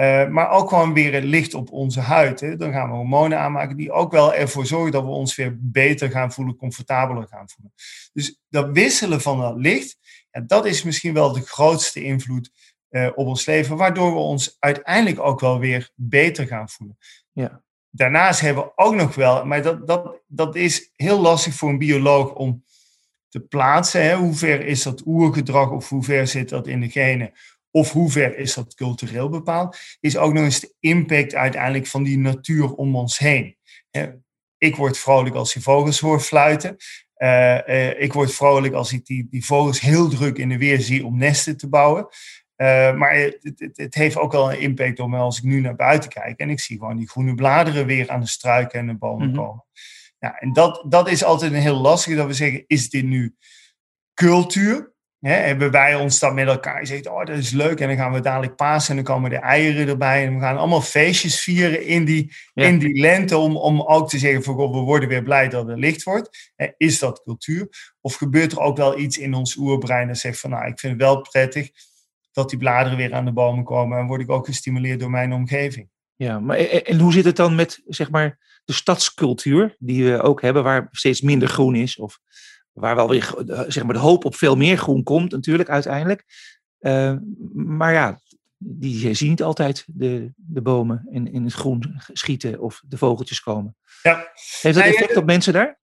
Uh, 0.00 0.28
maar 0.28 0.50
ook 0.50 0.68
gewoon 0.68 0.94
weer 0.94 1.12
het 1.12 1.24
licht 1.24 1.54
op 1.54 1.72
onze 1.72 2.00
huid. 2.00 2.40
Hè. 2.40 2.56
Dan 2.56 2.72
gaan 2.72 2.88
we 2.88 2.94
hormonen 2.94 3.38
aanmaken 3.38 3.76
die 3.76 3.92
ook 3.92 4.12
wel 4.12 4.34
ervoor 4.34 4.66
zorgen 4.66 4.92
dat 4.92 5.02
we 5.02 5.08
ons 5.08 5.34
weer 5.34 5.56
beter 5.60 6.10
gaan 6.10 6.32
voelen, 6.32 6.56
comfortabeler 6.56 7.26
gaan 7.26 7.48
voelen. 7.48 7.72
Dus 8.12 8.40
dat 8.48 8.70
wisselen 8.72 9.20
van 9.20 9.40
dat 9.40 9.56
licht, 9.56 9.98
ja, 10.30 10.40
dat 10.40 10.66
is 10.66 10.82
misschien 10.82 11.14
wel 11.14 11.32
de 11.32 11.40
grootste 11.40 12.02
invloed 12.02 12.50
uh, 12.90 13.06
op 13.14 13.26
ons 13.26 13.46
leven, 13.46 13.76
waardoor 13.76 14.12
we 14.12 14.18
ons 14.18 14.56
uiteindelijk 14.58 15.20
ook 15.20 15.40
wel 15.40 15.58
weer 15.58 15.90
beter 15.94 16.46
gaan 16.46 16.68
voelen. 16.68 16.98
Ja. 17.32 17.62
Daarnaast 17.90 18.40
hebben 18.40 18.64
we 18.64 18.72
ook 18.74 18.94
nog 18.94 19.14
wel, 19.14 19.44
maar 19.44 19.62
dat, 19.62 19.86
dat, 19.86 20.22
dat 20.26 20.56
is 20.56 20.92
heel 20.96 21.20
lastig 21.20 21.54
voor 21.54 21.68
een 21.68 21.78
bioloog 21.78 22.32
om 22.32 22.64
te 23.28 23.40
plaatsen. 23.40 24.02
Hè. 24.02 24.16
Hoe 24.16 24.34
ver 24.34 24.66
is 24.66 24.82
dat 24.82 25.02
oergedrag 25.06 25.70
of 25.70 25.88
hoe 25.88 26.02
ver 26.02 26.26
zit 26.26 26.48
dat 26.48 26.66
in 26.66 26.80
de 26.80 26.88
genen? 26.88 27.32
Of 27.78 27.92
hoe 27.92 28.10
ver 28.10 28.38
is 28.38 28.54
dat 28.54 28.74
cultureel 28.74 29.28
bepaald, 29.28 29.78
is 30.00 30.16
ook 30.16 30.32
nog 30.32 30.44
eens 30.44 30.60
de 30.60 30.74
impact 30.80 31.34
uiteindelijk 31.34 31.86
van 31.86 32.02
die 32.02 32.18
natuur 32.18 32.74
om 32.74 32.96
ons 32.96 33.18
heen. 33.18 33.56
Ik 34.58 34.76
word 34.76 34.98
vrolijk 34.98 35.34
als 35.34 35.52
die 35.52 35.62
vogels 35.62 36.00
hoor 36.00 36.20
fluiten. 36.20 36.76
Uh, 37.16 37.58
uh, 37.66 38.00
ik 38.00 38.12
word 38.12 38.34
vrolijk 38.34 38.74
als 38.74 38.92
ik 38.92 39.06
die, 39.06 39.26
die 39.30 39.44
vogels 39.44 39.80
heel 39.80 40.08
druk 40.08 40.38
in 40.38 40.48
de 40.48 40.58
weer 40.58 40.80
zie 40.80 41.06
om 41.06 41.18
nesten 41.18 41.56
te 41.56 41.68
bouwen. 41.68 42.06
Uh, 42.56 42.94
maar 42.94 43.14
het, 43.14 43.38
het, 43.58 43.76
het, 43.76 43.94
heeft 43.94 44.16
ook 44.16 44.32
wel 44.32 44.52
een 44.52 44.60
impact 44.60 45.00
op 45.00 45.08
me 45.08 45.18
als 45.18 45.38
ik 45.38 45.44
nu 45.44 45.60
naar 45.60 45.76
buiten 45.76 46.10
kijk 46.10 46.38
en 46.38 46.50
ik 46.50 46.60
zie 46.60 46.78
gewoon 46.78 46.96
die 46.96 47.08
groene 47.08 47.34
bladeren 47.34 47.86
weer 47.86 48.10
aan 48.10 48.20
de 48.20 48.26
struiken 48.26 48.78
en 48.78 48.86
de 48.86 48.96
bomen 48.96 49.28
mhm. 49.28 49.36
komen. 49.36 49.64
Ja, 50.18 50.38
en 50.38 50.52
dat, 50.52 50.84
dat 50.88 51.08
is 51.08 51.24
altijd 51.24 51.52
een 51.52 51.60
heel 51.60 51.80
lastig 51.80 52.16
dat 52.16 52.26
we 52.26 52.32
zeggen, 52.32 52.64
is 52.66 52.90
dit 52.90 53.04
nu 53.04 53.36
cultuur? 54.14 54.96
Hè, 55.20 55.32
hebben 55.32 55.70
wij 55.70 55.94
ons 55.94 56.18
dan 56.18 56.34
met 56.34 56.46
elkaar 56.46 56.78
gezegd, 56.78 57.06
oh 57.06 57.24
dat 57.24 57.36
is 57.36 57.50
leuk 57.50 57.80
en 57.80 57.88
dan 57.88 57.96
gaan 57.96 58.12
we 58.12 58.20
dadelijk 58.20 58.56
pasen 58.56 58.90
en 58.90 59.04
dan 59.04 59.14
komen 59.14 59.30
de 59.30 59.36
eieren 59.36 59.88
erbij 59.88 60.26
en 60.26 60.34
we 60.34 60.40
gaan 60.40 60.56
allemaal 60.56 60.80
feestjes 60.80 61.40
vieren 61.40 61.86
in 61.86 62.04
die, 62.04 62.32
in 62.54 62.78
die 62.78 63.00
lente 63.00 63.36
om, 63.36 63.56
om 63.56 63.82
ook 63.82 64.08
te 64.08 64.18
zeggen 64.18 64.42
van 64.42 64.56
we 64.56 64.78
worden 64.78 65.08
weer 65.08 65.22
blij 65.22 65.48
dat 65.48 65.68
het 65.68 65.78
licht 65.78 66.02
wordt. 66.02 66.52
Hè, 66.56 66.66
is 66.76 66.98
dat 66.98 67.22
cultuur? 67.22 67.68
Of 68.00 68.14
gebeurt 68.14 68.52
er 68.52 68.60
ook 68.60 68.76
wel 68.76 68.98
iets 68.98 69.18
in 69.18 69.34
ons 69.34 69.56
oerbrein 69.56 70.06
dat 70.06 70.18
zegt 70.18 70.40
van 70.40 70.50
nou 70.50 70.66
ik 70.66 70.78
vind 70.78 70.92
het 70.92 71.02
wel 71.02 71.20
prettig 71.20 71.70
dat 72.32 72.50
die 72.50 72.58
bladeren 72.58 72.98
weer 72.98 73.14
aan 73.14 73.24
de 73.24 73.32
bomen 73.32 73.64
komen 73.64 73.98
en 73.98 74.06
word 74.06 74.20
ik 74.20 74.30
ook 74.30 74.46
gestimuleerd 74.46 75.00
door 75.00 75.10
mijn 75.10 75.32
omgeving. 75.32 75.88
Ja, 76.16 76.40
maar 76.40 76.56
en 76.56 76.98
hoe 76.98 77.12
zit 77.12 77.24
het 77.24 77.36
dan 77.36 77.54
met 77.54 77.82
zeg 77.86 78.10
maar 78.10 78.38
de 78.64 78.72
stadscultuur 78.72 79.76
die 79.78 80.04
we 80.04 80.22
ook 80.22 80.42
hebben 80.42 80.62
waar 80.62 80.88
steeds 80.90 81.20
minder 81.20 81.48
groen 81.48 81.74
is 81.74 81.98
of 81.98 82.20
Waar 82.80 82.96
wel 82.96 83.08
weer 83.08 83.34
zeg 83.68 83.84
maar, 83.84 83.94
de 83.94 84.00
hoop 84.00 84.24
op 84.24 84.34
veel 84.34 84.56
meer 84.56 84.76
groen 84.76 85.02
komt, 85.02 85.30
natuurlijk, 85.30 85.68
uiteindelijk. 85.68 86.24
Uh, 86.80 87.16
maar 87.54 87.92
ja, 87.92 88.20
die 88.58 89.14
zien 89.14 89.28
niet 89.28 89.42
altijd 89.42 89.84
de, 89.86 90.32
de 90.36 90.62
bomen 90.62 91.08
in, 91.10 91.32
in 91.32 91.44
het 91.44 91.52
groen 91.52 92.00
schieten 92.12 92.60
of 92.60 92.82
de 92.86 92.98
vogeltjes 92.98 93.40
komen. 93.40 93.76
Ja. 94.02 94.32
Heeft 94.60 94.76
dat 94.76 94.86
effect 94.86 95.16
op 95.16 95.24
mensen 95.24 95.52
daar? 95.52 95.78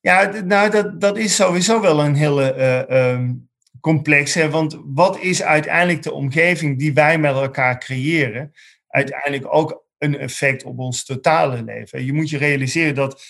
Ja, 0.00 0.30
nou, 0.44 0.70
dat, 0.70 1.00
dat 1.00 1.18
is 1.18 1.34
sowieso 1.34 1.80
wel 1.80 2.00
een 2.00 2.14
hele 2.14 2.54
uh, 2.88 3.12
um, 3.12 3.48
complex. 3.80 4.34
Hè? 4.34 4.50
Want 4.50 4.80
wat 4.84 5.18
is 5.18 5.42
uiteindelijk 5.42 6.02
de 6.02 6.12
omgeving 6.12 6.78
die 6.78 6.94
wij 6.94 7.18
met 7.18 7.34
elkaar 7.34 7.78
creëren? 7.78 8.52
Uiteindelijk 8.88 9.54
ook 9.54 9.84
een 9.98 10.18
effect 10.18 10.64
op 10.64 10.78
ons 10.78 11.04
totale 11.04 11.62
leven. 11.62 12.04
Je 12.04 12.12
moet 12.12 12.30
je 12.30 12.38
realiseren 12.38 12.94
dat 12.94 13.24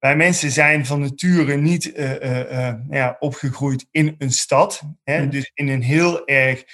wij 0.00 0.16
mensen 0.16 0.50
zijn 0.50 0.86
van 0.86 1.00
nature 1.00 1.56
niet 1.56 1.86
uh, 1.86 2.22
uh, 2.22 2.74
ja, 2.90 3.16
opgegroeid 3.18 3.86
in 3.90 4.14
een 4.18 4.32
stad. 4.32 4.82
Hè? 5.04 5.22
Mm. 5.22 5.30
Dus 5.30 5.50
in 5.54 5.68
een 5.68 5.82
heel 5.82 6.26
erg 6.26 6.64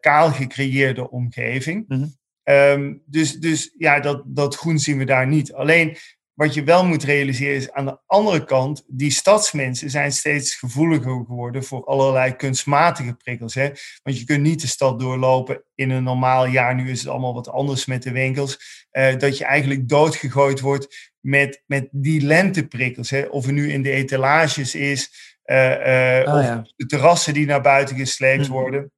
kaal 0.00 0.30
gecreëerde 0.30 1.10
omgeving. 1.10 1.84
Mm. 1.88 2.14
Ehm, 2.42 2.94
dus, 3.06 3.38
dus 3.38 3.74
ja, 3.78 4.00
dat, 4.00 4.22
dat 4.26 4.56
groen 4.56 4.78
zien 4.78 4.98
we 4.98 5.04
daar 5.04 5.26
niet. 5.26 5.52
Alleen 5.52 5.96
wat 6.34 6.54
je 6.54 6.64
wel 6.64 6.86
moet 6.86 7.04
realiseren 7.04 7.56
is 7.56 7.72
aan 7.72 7.84
de 7.84 7.98
andere 8.06 8.44
kant, 8.44 8.84
die 8.86 9.10
stadsmensen 9.10 9.90
zijn 9.90 10.12
steeds 10.12 10.54
gevoeliger 10.54 11.24
geworden 11.26 11.64
voor 11.64 11.84
allerlei 11.84 12.36
kunstmatige 12.36 13.14
prikkels. 13.14 13.54
Hè? 13.54 13.70
Want 14.02 14.18
je 14.18 14.24
kunt 14.24 14.42
niet 14.42 14.60
de 14.60 14.66
stad 14.66 15.00
doorlopen 15.00 15.64
in 15.74 15.90
een 15.90 16.02
normaal 16.02 16.46
jaar, 16.46 16.74
nu 16.74 16.90
is 16.90 17.00
het 17.00 17.08
allemaal 17.08 17.34
wat 17.34 17.48
anders 17.48 17.86
met 17.86 18.02
de 18.02 18.12
winkels, 18.12 18.86
dat 19.18 19.38
je 19.38 19.44
eigenlijk 19.44 19.88
doodgegooid 19.88 20.60
wordt 20.60 21.11
met, 21.22 21.62
met 21.66 21.88
die 21.90 22.20
lenteprikkels. 22.20 23.10
Hè? 23.10 23.22
Of 23.22 23.44
het 23.44 23.54
nu 23.54 23.72
in 23.72 23.82
de 23.82 23.90
etalages 23.90 24.74
is, 24.74 25.10
uh, 25.44 25.56
uh, 25.56 26.34
of 26.34 26.44
ja. 26.44 26.66
de 26.76 26.86
terrassen 26.86 27.34
die 27.34 27.46
naar 27.46 27.60
buiten 27.60 27.96
gesleept 27.96 28.46
mm. 28.46 28.52
worden. 28.52 28.92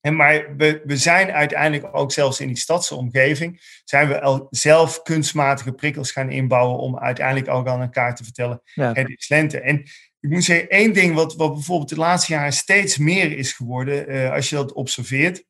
En 0.00 0.16
maar 0.16 0.56
we, 0.56 0.82
we 0.84 0.96
zijn 0.96 1.30
uiteindelijk 1.30 1.96
ook 1.96 2.12
zelfs 2.12 2.40
in 2.40 2.46
die 2.46 2.56
stadse 2.56 2.94
omgeving, 2.94 3.80
zijn 3.84 4.08
we 4.08 4.20
al 4.20 4.46
zelf 4.50 5.02
kunstmatige 5.02 5.72
prikkels 5.72 6.12
gaan 6.12 6.30
inbouwen 6.30 6.78
om 6.78 6.98
uiteindelijk 6.98 7.48
ook 7.48 7.68
aan 7.68 7.80
elkaar 7.80 8.14
te 8.14 8.24
vertellen, 8.24 8.62
ja. 8.74 8.92
het 8.92 9.08
is 9.08 9.28
lente. 9.28 9.60
En 9.60 9.78
ik 10.20 10.30
moet 10.30 10.44
zeggen, 10.44 10.68
één 10.68 10.92
ding 10.92 11.14
wat, 11.14 11.34
wat 11.34 11.52
bijvoorbeeld 11.52 11.88
de 11.88 11.96
laatste 11.96 12.32
jaren 12.32 12.52
steeds 12.52 12.98
meer 12.98 13.38
is 13.38 13.52
geworden, 13.52 14.10
uh, 14.10 14.32
als 14.32 14.50
je 14.50 14.56
dat 14.56 14.72
observeert, 14.72 15.44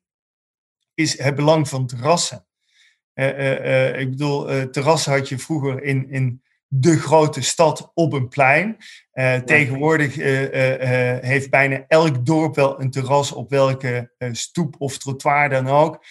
is 0.93 1.21
het 1.21 1.35
belang 1.35 1.67
van 1.67 1.87
terrassen. 1.87 2.47
Uh, 3.19 3.65
uh, 3.65 3.99
ik 3.99 4.09
bedoel, 4.09 4.69
terrassen 4.69 5.11
had 5.11 5.29
je 5.29 5.37
vroeger 5.37 5.83
in, 5.83 6.09
in 6.09 6.41
de 6.71 6.99
grote 6.99 7.41
stad 7.41 7.91
op 7.93 8.13
een 8.13 8.27
plein. 8.27 8.77
Uh, 9.13 9.35
tegenwoordig 9.35 10.17
uh, 10.17 10.41
uh, 10.41 11.23
heeft 11.23 11.49
bijna 11.49 11.85
elk 11.87 12.25
dorp 12.25 12.55
wel 12.55 12.81
een 12.81 12.91
terras 12.91 13.31
op 13.31 13.49
welke 13.49 14.11
stoep 14.31 14.75
of 14.77 14.97
trottoir 14.97 15.49
dan 15.49 15.67
ook. 15.67 16.03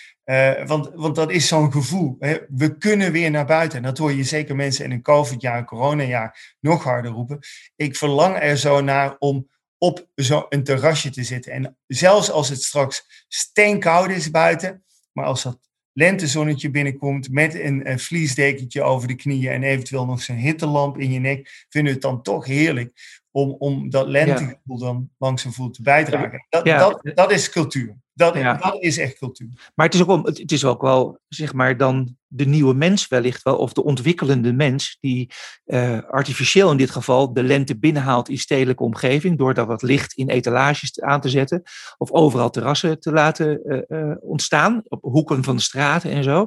want, 0.67 0.91
want 0.95 1.15
dat 1.15 1.31
is 1.31 1.49
zo'n 1.49 1.73
gevoel. 1.73 2.17
Hè? 2.19 2.37
We 2.49 2.79
kunnen 2.79 3.13
weer 3.13 3.31
naar 3.31 3.47
buiten. 3.47 3.79
En 3.79 3.85
dat 3.85 3.99
hoor 3.99 4.13
je 4.13 4.25
zeker 4.25 4.57
mensen 4.57 4.85
in 4.85 4.91
een 4.91 5.03
COVID-jaar, 5.03 5.59
een 5.59 5.65
coronajaar 5.65 6.57
nog 6.61 6.85
harder 6.85 7.11
roepen. 7.11 7.39
Ik 7.77 7.97
verlang 7.97 8.37
er 8.41 8.57
zo 8.57 8.81
naar 8.81 9.17
om 9.19 9.49
op 9.79 10.09
zo'n 10.15 10.63
terrasje 10.63 11.11
te 11.11 11.25
zitten. 11.25 11.53
En 11.53 11.77
zelfs 11.87 12.31
als 12.31 12.49
het 12.49 12.63
straks 12.63 13.25
steenkoud 13.29 14.11
is 14.11 14.31
buiten, 14.31 14.85
maar 15.13 15.25
als 15.25 15.43
dat 15.43 15.68
lentezonnetje 15.99 16.71
binnenkomt 16.71 17.31
met 17.31 17.55
een, 17.55 17.91
een 17.91 17.99
vliesdekentje 17.99 18.83
over 18.83 19.09
de 19.09 19.15
knieën 19.15 19.53
en 19.53 19.63
eventueel 19.63 20.07
nog 20.07 20.23
zijn 20.23 20.39
hittelamp 20.39 20.99
in 20.99 21.13
je 21.13 21.19
nek, 21.19 21.67
vinden 21.69 21.93
we 21.93 21.99
het 21.99 22.09
dan 22.09 22.23
toch 22.23 22.47
heerlijk 22.47 23.21
om, 23.39 23.57
om 23.59 23.91
dat 23.91 24.09
lentegevoel 24.09 24.79
dan 24.79 25.11
langzaam 25.19 25.53
voel 25.53 25.71
te 25.71 25.83
bijdragen. 25.83 26.47
Dat, 26.49 26.65
dat, 26.65 27.01
dat 27.15 27.31
is 27.31 27.51
cultuur. 27.51 27.97
Dat, 28.13 28.35
dat 28.35 28.77
is 28.79 28.99
echt 28.99 29.19
cultuur. 29.19 29.49
Maar 29.75 29.87
het 29.87 29.95
is, 29.95 30.01
ook 30.01 30.07
wel, 30.07 30.25
het 30.25 30.53
is 30.53 30.65
ook 30.65 30.83
wel, 30.83 31.19
zeg 31.29 31.53
maar, 31.53 31.77
dan 31.77 32.17
de 32.27 32.47
nieuwe 32.47 32.75
mens 32.75 33.09
wellicht 33.09 33.43
wel, 33.43 33.57
of 33.57 33.73
de 33.73 33.85
ontwikkelende 33.85 34.53
mens, 34.53 34.97
die 35.01 35.31
uh, 35.67 36.03
artificieel 36.03 36.71
in 36.71 36.77
dit 36.77 36.91
geval 36.91 37.33
de 37.33 37.43
lente 37.43 37.79
binnenhaalt 37.79 38.29
in 38.29 38.39
stedelijke 38.39 38.83
omgeving, 38.83 39.39
door 39.39 39.55
daar 39.55 39.67
wat 39.67 39.83
licht 39.83 40.13
in 40.13 40.29
etalages 40.29 41.01
aan 41.01 41.21
te 41.21 41.29
zetten, 41.29 41.63
of 41.97 42.11
overal 42.11 42.51
terrassen 42.51 43.01
te 43.01 43.13
laten 43.13 43.61
uh, 43.65 43.81
uh, 43.89 44.15
ontstaan, 44.21 44.83
op 44.85 45.03
hoeken 45.03 45.45
van 45.45 45.57
de 45.57 45.63
straten 45.63 46.11
en 46.11 46.25
zo. 46.25 46.47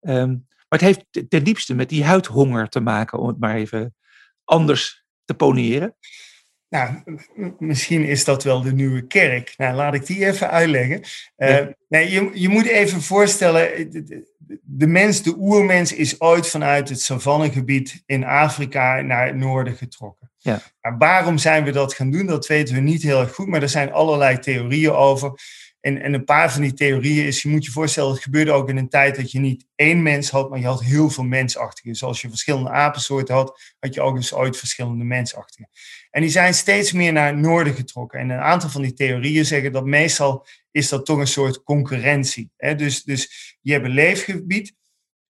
Um, 0.00 0.46
maar 0.68 0.78
het 0.78 0.80
heeft 0.80 1.30
ten 1.30 1.44
diepste 1.44 1.74
met 1.74 1.88
die 1.88 2.04
huidhonger 2.04 2.68
te 2.68 2.80
maken, 2.80 3.18
om 3.18 3.28
het 3.28 3.38
maar 3.38 3.54
even 3.54 3.94
anders 4.44 5.03
te 5.24 5.34
poneren. 5.34 5.94
Nou, 6.68 6.90
misschien 7.58 8.04
is 8.04 8.24
dat 8.24 8.42
wel 8.42 8.62
de 8.62 8.72
nieuwe 8.72 9.06
kerk. 9.06 9.54
Nou, 9.56 9.74
laat 9.74 9.94
ik 9.94 10.06
die 10.06 10.26
even 10.26 10.50
uitleggen. 10.50 11.00
Uh, 11.36 11.66
nee, 11.88 12.10
je, 12.10 12.30
je 12.32 12.48
moet 12.48 12.66
even 12.66 13.02
voorstellen, 13.02 13.90
de, 13.90 14.26
de, 14.62 14.86
mens, 14.86 15.22
de 15.22 15.34
oermens, 15.38 15.92
is 15.92 16.20
ooit 16.20 16.48
vanuit 16.48 16.88
het 16.88 17.00
savannegebied 17.00 18.02
in 18.06 18.24
Afrika 18.24 19.00
naar 19.00 19.26
het 19.26 19.36
noorden 19.36 19.74
getrokken. 19.74 20.30
Ja. 20.38 20.60
Nou, 20.82 20.96
waarom 20.98 21.38
zijn 21.38 21.64
we 21.64 21.70
dat 21.70 21.94
gaan 21.94 22.10
doen, 22.10 22.26
dat 22.26 22.46
weten 22.46 22.74
we 22.74 22.80
niet 22.80 23.02
heel 23.02 23.20
erg 23.20 23.34
goed, 23.34 23.46
maar 23.46 23.62
er 23.62 23.68
zijn 23.68 23.92
allerlei 23.92 24.38
theorieën 24.38 24.92
over. 24.92 25.32
En, 25.84 26.02
en 26.02 26.14
een 26.14 26.24
paar 26.24 26.52
van 26.52 26.60
die 26.60 26.74
theorieën 26.74 27.26
is, 27.26 27.42
je 27.42 27.48
moet 27.48 27.64
je 27.64 27.70
voorstellen, 27.70 28.12
het 28.12 28.22
gebeurde 28.22 28.52
ook 28.52 28.68
in 28.68 28.76
een 28.76 28.88
tijd 28.88 29.16
dat 29.16 29.30
je 29.30 29.38
niet 29.38 29.66
één 29.74 30.02
mens 30.02 30.30
had, 30.30 30.50
maar 30.50 30.58
je 30.58 30.66
had 30.66 30.82
heel 30.82 31.10
veel 31.10 31.24
mensachtigen. 31.24 31.94
Zoals 31.94 32.20
je 32.20 32.28
verschillende 32.28 32.70
apensoorten 32.70 33.34
had, 33.34 33.74
had 33.78 33.94
je 33.94 34.00
ook 34.00 34.16
eens 34.16 34.34
ooit 34.34 34.56
verschillende 34.56 35.04
mensachtigen. 35.04 35.68
En 36.10 36.20
die 36.20 36.30
zijn 36.30 36.54
steeds 36.54 36.92
meer 36.92 37.12
naar 37.12 37.26
het 37.26 37.36
noorden 37.36 37.74
getrokken. 37.74 38.20
En 38.20 38.30
een 38.30 38.38
aantal 38.38 38.70
van 38.70 38.82
die 38.82 38.92
theorieën 38.92 39.44
zeggen 39.44 39.72
dat 39.72 39.84
meestal 39.84 40.46
is 40.70 40.88
dat 40.88 41.06
toch 41.06 41.18
een 41.18 41.26
soort 41.26 41.62
concurrentie. 41.62 42.50
Dus, 42.56 43.02
dus 43.02 43.56
je 43.60 43.72
hebt 43.72 43.84
een 43.84 43.90
leefgebied 43.90 44.74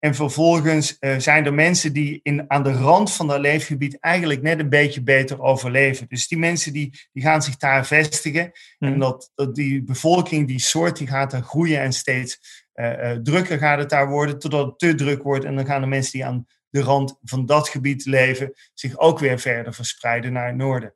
en 0.05 0.15
vervolgens 0.15 0.97
uh, 0.99 1.17
zijn 1.17 1.45
er 1.45 1.53
mensen 1.53 1.93
die 1.93 2.19
in, 2.23 2.45
aan 2.47 2.63
de 2.63 2.71
rand 2.71 3.13
van 3.13 3.27
dat 3.27 3.39
leefgebied 3.39 3.99
eigenlijk 3.99 4.41
net 4.41 4.59
een 4.59 4.69
beetje 4.69 5.03
beter 5.03 5.41
overleven. 5.41 6.07
Dus 6.07 6.27
die 6.27 6.37
mensen 6.37 6.73
die, 6.73 6.93
die 7.11 7.23
gaan 7.23 7.41
zich 7.41 7.57
daar 7.57 7.85
vestigen. 7.85 8.51
En 8.79 8.87
hmm. 8.87 8.99
dat, 8.99 9.31
dat 9.35 9.55
die 9.55 9.83
bevolking, 9.83 10.47
die 10.47 10.59
soort, 10.59 10.97
die 10.97 11.07
gaat 11.07 11.31
daar 11.31 11.41
groeien 11.41 11.79
en 11.79 11.93
steeds 11.93 12.39
uh, 12.75 12.91
uh, 12.91 13.11
drukker 13.11 13.57
gaat 13.57 13.79
het 13.79 13.89
daar 13.89 14.09
worden, 14.09 14.39
totdat 14.39 14.65
het 14.65 14.79
te 14.79 14.95
druk 14.95 15.23
wordt. 15.23 15.45
En 15.45 15.55
dan 15.55 15.65
gaan 15.65 15.81
de 15.81 15.87
mensen 15.87 16.11
die 16.11 16.25
aan 16.25 16.47
de 16.69 16.81
rand 16.81 17.17
van 17.23 17.45
dat 17.45 17.69
gebied 17.69 18.05
leven 18.05 18.53
zich 18.73 18.97
ook 18.97 19.19
weer 19.19 19.39
verder 19.39 19.73
verspreiden 19.73 20.33
naar 20.33 20.47
het 20.47 20.55
noorden. 20.55 20.93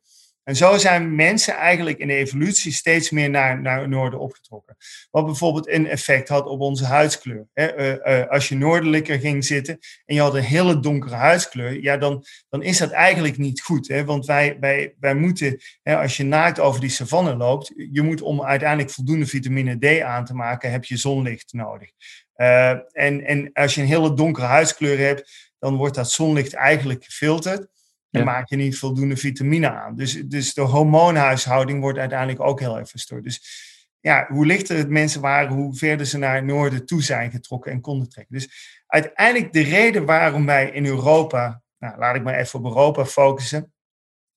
En 0.49 0.55
zo 0.55 0.77
zijn 0.77 1.15
mensen 1.15 1.55
eigenlijk 1.55 1.97
in 1.97 2.07
de 2.07 2.13
evolutie 2.13 2.71
steeds 2.71 3.09
meer 3.09 3.29
naar, 3.29 3.61
naar 3.61 3.79
het 3.79 3.89
noorden 3.89 4.19
opgetrokken. 4.19 4.77
Wat 5.11 5.25
bijvoorbeeld 5.25 5.69
een 5.69 5.87
effect 5.87 6.29
had 6.29 6.45
op 6.45 6.59
onze 6.59 6.85
huidskleur. 6.85 7.47
Uh, 7.53 7.77
uh, 7.77 8.27
als 8.27 8.49
je 8.49 8.55
noordelijker 8.55 9.19
ging 9.19 9.45
zitten 9.45 9.79
en 10.05 10.15
je 10.15 10.21
had 10.21 10.35
een 10.35 10.43
hele 10.43 10.79
donkere 10.79 11.15
huidskleur, 11.15 11.81
ja, 11.81 11.97
dan, 11.97 12.25
dan 12.49 12.63
is 12.63 12.77
dat 12.77 12.91
eigenlijk 12.91 13.37
niet 13.37 13.61
goed. 13.61 13.87
Want 14.05 14.25
wij, 14.25 14.57
wij, 14.59 14.95
wij 14.99 15.15
moeten, 15.15 15.61
als 15.83 16.17
je 16.17 16.23
naakt 16.23 16.59
over 16.59 16.81
die 16.81 16.89
savanne 16.89 17.35
loopt, 17.35 17.73
je 17.91 18.01
moet 18.01 18.21
om 18.21 18.43
uiteindelijk 18.43 18.91
voldoende 18.91 19.25
vitamine 19.25 19.77
D 19.77 20.01
aan 20.01 20.25
te 20.25 20.33
maken, 20.33 20.71
heb 20.71 20.85
je 20.85 20.97
zonlicht 20.97 21.53
nodig. 21.53 21.89
Uh, 22.35 22.69
en, 22.91 23.25
en 23.25 23.49
als 23.53 23.75
je 23.75 23.81
een 23.81 23.87
hele 23.87 24.13
donkere 24.13 24.45
huidskleur 24.45 24.97
hebt, 24.97 25.51
dan 25.59 25.75
wordt 25.75 25.95
dat 25.95 26.11
zonlicht 26.11 26.53
eigenlijk 26.53 27.03
gefilterd. 27.03 27.67
Dan 28.09 28.25
maak 28.25 28.49
je 28.49 28.55
niet 28.55 28.77
voldoende 28.77 29.17
vitamine 29.17 29.71
aan. 29.71 29.95
Dus, 29.95 30.13
dus 30.25 30.53
de 30.53 30.61
hormoonhuishouding 30.61 31.81
wordt 31.81 31.99
uiteindelijk 31.99 32.41
ook 32.41 32.59
heel 32.59 32.77
erg 32.77 32.89
verstoord. 32.89 33.23
Dus 33.23 33.67
ja, 33.99 34.27
hoe 34.29 34.45
lichter 34.45 34.77
het 34.77 34.89
mensen 34.89 35.21
waren, 35.21 35.55
hoe 35.55 35.75
verder 35.75 36.05
ze 36.05 36.17
naar 36.17 36.35
het 36.35 36.45
noorden 36.45 36.85
toe 36.85 37.03
zijn 37.03 37.31
getrokken 37.31 37.71
en 37.71 37.81
konden 37.81 38.09
trekken. 38.09 38.35
Dus 38.35 38.83
uiteindelijk 38.87 39.53
de 39.53 39.61
reden 39.61 40.05
waarom 40.05 40.45
wij 40.45 40.71
in 40.71 40.85
Europa, 40.85 41.61
nou, 41.77 41.97
laat 41.97 42.15
ik 42.15 42.23
maar 42.23 42.35
even 42.35 42.59
op 42.59 42.65
Europa 42.65 43.05
focussen, 43.05 43.73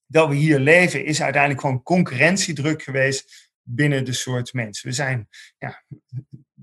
dat 0.06 0.28
we 0.28 0.34
hier 0.34 0.58
leven, 0.58 1.04
is 1.04 1.22
uiteindelijk 1.22 1.60
gewoon 1.60 1.82
concurrentiedruk 1.82 2.82
geweest 2.82 3.50
binnen 3.62 4.04
de 4.04 4.12
soort 4.12 4.52
mens. 4.52 4.82
We 4.82 4.92
zijn 4.92 5.28
ja, 5.58 5.84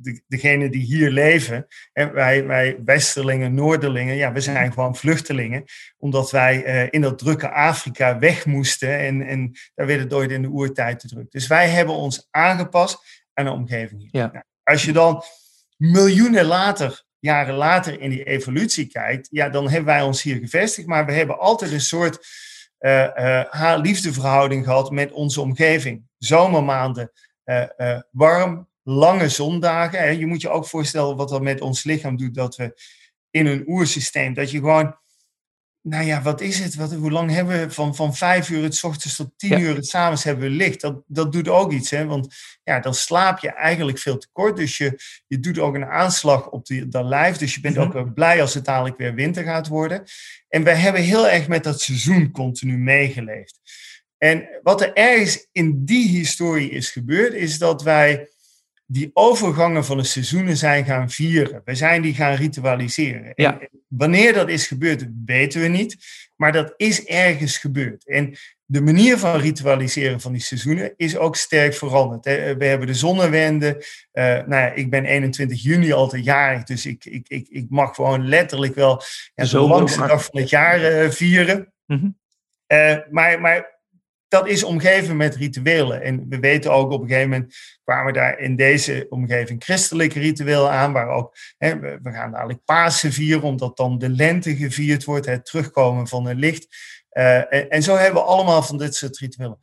de, 0.01 0.21
degene 0.27 0.69
die 0.69 0.83
hier 0.83 1.09
leven, 1.09 1.67
en 1.93 2.13
wij, 2.13 2.45
wij 2.45 2.79
Westerlingen, 2.85 3.53
Noorderlingen, 3.53 4.15
ja, 4.15 4.31
we 4.31 4.41
zijn 4.41 4.73
gewoon 4.73 4.95
vluchtelingen, 4.95 5.63
omdat 5.97 6.31
wij 6.31 6.65
uh, 6.65 6.87
in 6.89 7.01
dat 7.01 7.17
drukke 7.17 7.51
Afrika 7.51 8.19
weg 8.19 8.45
moesten 8.45 8.97
en, 8.97 9.21
en 9.21 9.51
daar 9.75 9.87
werd 9.87 9.99
het 9.99 10.13
ooit 10.13 10.31
in 10.31 10.41
de 10.41 10.47
oertijd 10.47 10.99
te 10.99 11.07
druk. 11.07 11.31
Dus 11.31 11.47
wij 11.47 11.69
hebben 11.69 11.95
ons 11.95 12.27
aangepast 12.31 13.23
aan 13.33 13.45
de 13.45 13.51
omgeving 13.51 14.01
hier. 14.01 14.09
Ja. 14.11 14.29
Nou, 14.31 14.43
als 14.63 14.85
je 14.85 14.91
dan 14.91 15.23
miljoenen 15.77 16.45
later, 16.45 17.03
jaren 17.19 17.55
later 17.55 18.01
in 18.01 18.09
die 18.09 18.23
evolutie 18.23 18.87
kijkt, 18.87 19.27
ja, 19.31 19.49
dan 19.49 19.69
hebben 19.69 19.85
wij 19.85 20.01
ons 20.01 20.21
hier 20.21 20.37
gevestigd, 20.37 20.87
maar 20.87 21.05
we 21.05 21.11
hebben 21.11 21.39
altijd 21.39 21.71
een 21.71 21.81
soort 21.81 22.27
uh, 22.79 22.91
uh, 22.91 23.43
haar-liefdeverhouding 23.49 24.63
gehad 24.63 24.91
met 24.91 25.11
onze 25.11 25.41
omgeving. 25.41 26.03
Zomermaanden, 26.17 27.11
warm, 28.11 28.68
lange 28.89 29.29
zondagen. 29.29 29.99
Hè. 29.99 30.09
Je 30.09 30.25
moet 30.25 30.41
je 30.41 30.49
ook 30.49 30.67
voorstellen 30.67 31.15
wat 31.15 31.29
dat 31.29 31.41
met 31.41 31.61
ons 31.61 31.83
lichaam 31.83 32.17
doet, 32.17 32.35
dat 32.35 32.55
we 32.55 32.81
in 33.29 33.45
een 33.45 33.63
oersysteem, 33.67 34.33
dat 34.33 34.51
je 34.51 34.57
gewoon, 34.57 34.95
nou 35.81 36.05
ja, 36.05 36.21
wat 36.21 36.41
is 36.41 36.59
het? 36.59 36.75
Wat, 36.75 36.93
hoe 36.93 37.11
lang 37.11 37.31
hebben 37.31 37.59
we 37.59 37.71
van, 37.71 37.95
van 37.95 38.15
vijf 38.15 38.49
uur 38.49 38.63
het 38.63 38.83
ochtends 38.83 39.15
tot 39.15 39.31
tien 39.37 39.59
uur 39.59 39.75
het 39.75 39.87
s'avonds 39.87 40.23
hebben 40.23 40.43
we 40.43 40.55
licht? 40.55 40.81
Dat, 40.81 41.01
dat 41.07 41.31
doet 41.31 41.47
ook 41.47 41.71
iets, 41.71 41.89
hè? 41.89 42.05
want 42.05 42.35
ja, 42.63 42.79
dan 42.79 42.93
slaap 42.93 43.39
je 43.39 43.51
eigenlijk 43.51 43.97
veel 43.97 44.17
te 44.17 44.27
kort. 44.31 44.57
Dus 44.57 44.77
je, 44.77 44.99
je 45.27 45.39
doet 45.39 45.59
ook 45.59 45.75
een 45.75 45.85
aanslag 45.85 46.49
op 46.49 46.65
die, 46.65 46.87
dat 46.87 47.05
lijf. 47.05 47.37
Dus 47.37 47.55
je 47.55 47.61
bent 47.61 47.75
mhm. 47.75 47.97
ook 47.97 48.13
blij 48.13 48.41
als 48.41 48.53
het 48.53 48.65
dadelijk 48.65 48.97
weer 48.97 49.13
winter 49.13 49.43
gaat 49.43 49.67
worden. 49.67 50.03
En 50.47 50.63
wij 50.63 50.75
hebben 50.75 51.01
heel 51.01 51.27
erg 51.27 51.47
met 51.47 51.63
dat 51.63 51.81
seizoen 51.81 52.31
continu 52.31 52.77
meegeleefd. 52.77 53.59
En 54.17 54.59
wat 54.63 54.81
er 54.81 54.93
ergens 54.93 55.47
in 55.51 55.85
die 55.85 56.07
historie 56.07 56.69
is 56.69 56.89
gebeurd, 56.89 57.33
is 57.33 57.57
dat 57.57 57.83
wij 57.83 58.29
die 58.91 59.09
overgangen 59.13 59.85
van 59.85 59.97
de 59.97 60.03
seizoenen 60.03 60.57
zijn 60.57 60.85
gaan 60.85 61.09
vieren. 61.09 61.61
We 61.65 61.75
zijn 61.75 62.01
die 62.01 62.13
gaan 62.13 62.35
ritualiseren. 62.35 63.31
Ja. 63.35 63.59
wanneer 63.87 64.33
dat 64.33 64.49
is 64.49 64.67
gebeurd, 64.67 65.07
weten 65.25 65.61
we 65.61 65.67
niet. 65.67 65.97
Maar 66.35 66.51
dat 66.51 66.73
is 66.77 67.05
ergens 67.05 67.57
gebeurd. 67.57 68.07
En 68.07 68.37
de 68.65 68.81
manier 68.81 69.17
van 69.17 69.39
ritualiseren 69.39 70.19
van 70.19 70.31
die 70.31 70.41
seizoenen 70.41 70.93
is 70.97 71.17
ook 71.17 71.35
sterk 71.35 71.73
veranderd. 71.73 72.25
We 72.57 72.65
hebben 72.65 72.87
de 72.87 72.93
zonnewende. 72.93 73.85
Uh, 74.13 74.23
nou 74.23 74.49
ja, 74.49 74.71
ik 74.71 74.89
ben 74.89 75.05
21 75.05 75.61
juni 75.61 75.93
altijd 75.93 76.23
jarig, 76.23 76.63
dus 76.63 76.85
ik, 76.85 77.05
ik, 77.05 77.27
ik, 77.27 77.47
ik 77.49 77.65
mag 77.69 77.95
gewoon 77.95 78.27
letterlijk 78.27 78.75
wel 78.75 79.01
ja, 79.35 79.45
de 79.45 79.59
langste 79.59 80.07
dag 80.07 80.23
van 80.23 80.39
het 80.39 80.49
jaar 80.49 81.03
uh, 81.03 81.09
vieren. 81.09 81.73
Mm 81.85 81.99
-hmm. 81.99 82.17
uh, 82.77 82.97
maar, 83.09 83.41
maar 83.41 83.78
dat 84.29 84.47
is 84.47 84.63
omgeven 84.63 85.17
met 85.17 85.35
rituelen. 85.35 86.01
En 86.01 86.25
we 86.29 86.39
weten 86.39 86.71
ook 86.71 86.91
op 86.91 87.01
een 87.01 87.07
gegeven 87.07 87.29
moment 87.29 87.55
kwamen 87.83 88.13
daar 88.13 88.39
in 88.39 88.55
deze 88.55 89.05
omgeving 89.09 89.63
christelijke 89.63 90.19
rituelen 90.19 90.71
aan, 90.71 90.93
waar 90.93 91.09
ook, 91.09 91.35
hè, 91.57 91.79
we 91.79 92.11
gaan 92.11 92.31
dadelijk 92.31 92.63
Pasen 92.65 93.13
vieren, 93.13 93.43
omdat 93.43 93.77
dan 93.77 93.97
de 93.97 94.09
lente 94.09 94.55
gevierd 94.55 95.03
wordt, 95.03 95.25
het 95.25 95.45
terugkomen 95.45 96.07
van 96.07 96.25
het 96.25 96.37
licht. 96.37 96.67
Uh, 97.11 97.53
en, 97.53 97.69
en, 97.69 97.83
zo 97.83 97.95
hebben 97.95 98.21
we 98.21 98.27
allemaal 98.27 98.63
van 98.63 98.77
dit 98.77 98.95
soort 98.95 99.17
rituelen. 99.17 99.59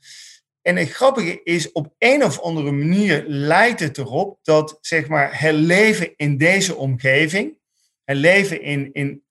En 0.63 0.77
het 0.77 0.91
grappige 0.91 1.43
is, 1.43 1.73
op 1.73 1.95
een 1.99 2.25
of 2.25 2.41
andere 2.41 2.71
manier 2.71 3.25
lijkt 3.27 3.81
het 3.81 3.99
erop 3.99 4.39
dat 4.43 4.79
zeg 4.81 5.09
maar, 5.09 5.41
het 5.41 5.55
leven 5.55 6.17
in 6.17 6.37
deze 6.37 6.75
omgeving, 6.75 7.59
het 8.05 8.17
leven 8.17 8.63
in, 8.63 8.93
in 8.93 9.23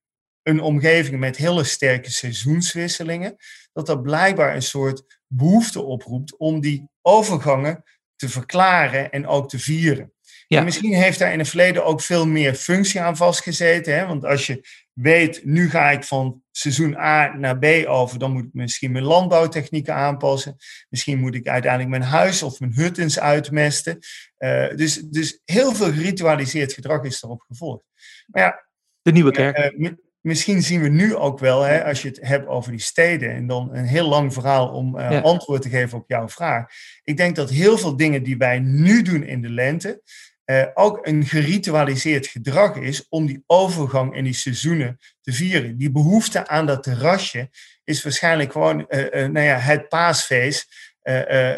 een 0.44 0.62
omgeving 0.62 1.20
met 1.20 1.38
hele 1.38 1.64
sterke 1.64 2.12
seizoenswisselingen, 2.12 3.36
dat 3.76 3.86
dat 3.86 4.02
blijkbaar 4.02 4.56
een 4.56 4.62
soort 4.62 5.20
behoefte 5.28 5.82
oproept 5.82 6.38
om 6.38 6.60
die 6.60 6.90
overgangen 7.02 7.84
te 8.16 8.30
verklaren 8.30 9.12
en 9.12 9.28
ook 9.28 9.50
te 9.50 9.60
vieren. 9.60 10.14
Ja. 10.48 10.58
En 10.58 10.64
misschien 10.64 10.94
heeft 10.94 11.20
daar 11.20 11.34
in 11.34 11.40
het 11.40 11.48
verleden 11.48 11.86
ook 11.86 12.02
veel 12.02 12.28
meer 12.28 12.54
functie 12.54 13.02
aan 13.02 13.18
vastgezeten. 13.18 13.98
Hè? 13.98 14.06
Want 14.06 14.26
als 14.26 14.48
je 14.48 14.68
weet, 14.94 15.46
nu 15.46 15.70
ga 15.70 15.90
ik 15.90 16.04
van 16.04 16.44
seizoen 16.52 16.98
A 16.98 17.36
naar 17.38 17.60
B 17.60 17.66
over, 17.88 18.20
dan 18.20 18.32
moet 18.32 18.44
ik 18.44 18.54
misschien 18.54 18.92
mijn 18.92 19.04
landbouwtechnieken 19.04 19.94
aanpassen. 19.94 20.56
Misschien 20.90 21.20
moet 21.20 21.36
ik 21.36 21.48
uiteindelijk 21.48 21.92
mijn 21.92 22.12
huis 22.12 22.44
of 22.44 22.60
mijn 22.60 22.74
hut 22.74 22.98
eens 22.98 23.20
uitmesten. 23.20 24.00
Uh, 24.38 24.76
dus, 24.76 24.96
dus 24.96 25.42
heel 25.46 25.76
veel 25.76 25.92
geritualiseerd 25.94 26.74
gedrag 26.74 27.04
is 27.04 27.24
erop 27.24 27.42
gevolgd. 27.48 27.84
Maar 28.28 28.44
ja, 28.44 28.68
de 29.02 29.12
nieuwe 29.12 29.32
kerk. 29.32 29.74
Uh, 29.78 29.92
misschien 30.26 30.62
zien 30.62 30.82
we 30.82 30.90
nu 30.90 31.16
ook 31.16 31.40
wel, 31.40 31.62
hè, 31.62 31.84
als 31.84 32.02
je 32.02 32.08
het 32.08 32.20
hebt 32.22 32.48
over 32.48 32.72
die 32.72 32.82
steden, 32.82 33.32
en 33.32 33.48
dan 33.48 33.70
een 33.74 33.86
heel 33.86 34.08
lang 34.08 34.34
verhaal 34.34 34.70
om 34.70 34.98
uh, 34.98 35.24
antwoord 35.24 35.62
te 35.62 35.70
geven 35.70 35.98
op 35.98 36.04
jouw 36.08 36.30
vraag. 36.30 36.66
Ik 37.04 37.18
denk 37.18 37.36
dat 37.36 37.50
heel 37.50 37.78
veel 37.78 37.96
dingen 37.96 38.24
die 38.24 38.38
wij 38.38 38.60
nu 38.60 39.02
doen 39.02 39.24
in 39.24 39.42
de 39.42 39.50
lente, 39.50 40.02
uh, 40.46 40.66
ook 40.74 41.08
een 41.08 41.26
geritualiseerd 41.26 42.28
gedrag 42.28 42.76
is 42.76 43.06
om 43.10 43.26
die 43.26 43.44
overgang 43.46 44.16
in 44.16 44.24
die 44.24 44.34
seizoenen 44.34 44.98
te 45.22 45.34
vieren. 45.34 45.78
Die 45.78 45.92
behoefte 45.92 46.48
aan 46.48 46.66
dat 46.66 46.84
terrasje 46.84 47.50
is 47.84 48.04
waarschijnlijk 48.04 48.52
gewoon 48.52 48.86
uh, 48.90 49.12
nou 49.12 49.40
ja, 49.40 49.58
het 49.58 49.90
paasfeest 49.90 50.94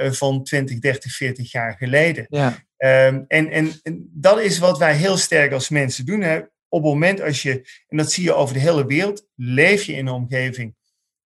van 0.10 0.44
20, 0.44 0.80
30, 0.80 1.12
40 1.12 1.52
jaar 1.52 1.76
geleden. 1.78 2.26
Ja. 2.30 2.48
Um, 3.08 3.26
en, 3.28 3.52
en, 3.52 3.72
en, 3.84 4.10
dat 4.14 4.40
is 4.40 4.60
wat 4.60 4.78
wij 4.78 4.96
heel 4.96 5.18
sterk 5.18 5.52
als 5.52 5.70
mensen 5.70 6.06
doen. 6.06 6.22
Hè 6.22 6.42
op 6.70 6.84
het 6.84 6.92
moment 6.92 7.22
als 7.22 7.42
je, 7.42 7.70
en 7.88 7.98
dat 7.98 8.12
zie 8.12 8.24
je 8.24 8.34
over 8.34 8.54
de 8.54 8.60
hele 8.60 8.86
wereld, 8.86 9.28
leef 9.36 9.84
je 9.84 9.94
in 9.94 10.08
een 10.08 10.14
omgeving 10.14 10.76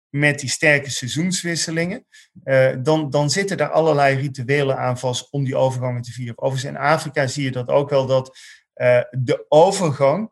met 0.10 0.40
die 0.40 0.50
sterke 0.50 0.90
seizoenswisselingen, 0.90 2.06
uh, 2.44 2.76
dan, 2.80 3.10
dan 3.10 3.30
zitten 3.30 3.58
daar 3.58 3.72
allerlei 3.72 4.16
rituelen 4.16 4.78
aan 4.78 5.00
vast 5.00 5.32
om 5.32 5.44
die 5.44 5.56
overgangen 5.56 6.02
te 6.02 6.12
vieren. 6.12 6.38
Overigens 6.38 6.74
in 6.74 6.80
Afrika 6.80 7.28
zie 7.28 7.44
je 7.44 7.52
dat 7.52 7.68
ook 7.68 7.90
wel, 7.90 8.06
dat 8.06 8.38
uh, 8.76 9.02
de 9.10 9.46
overgang 9.48 10.32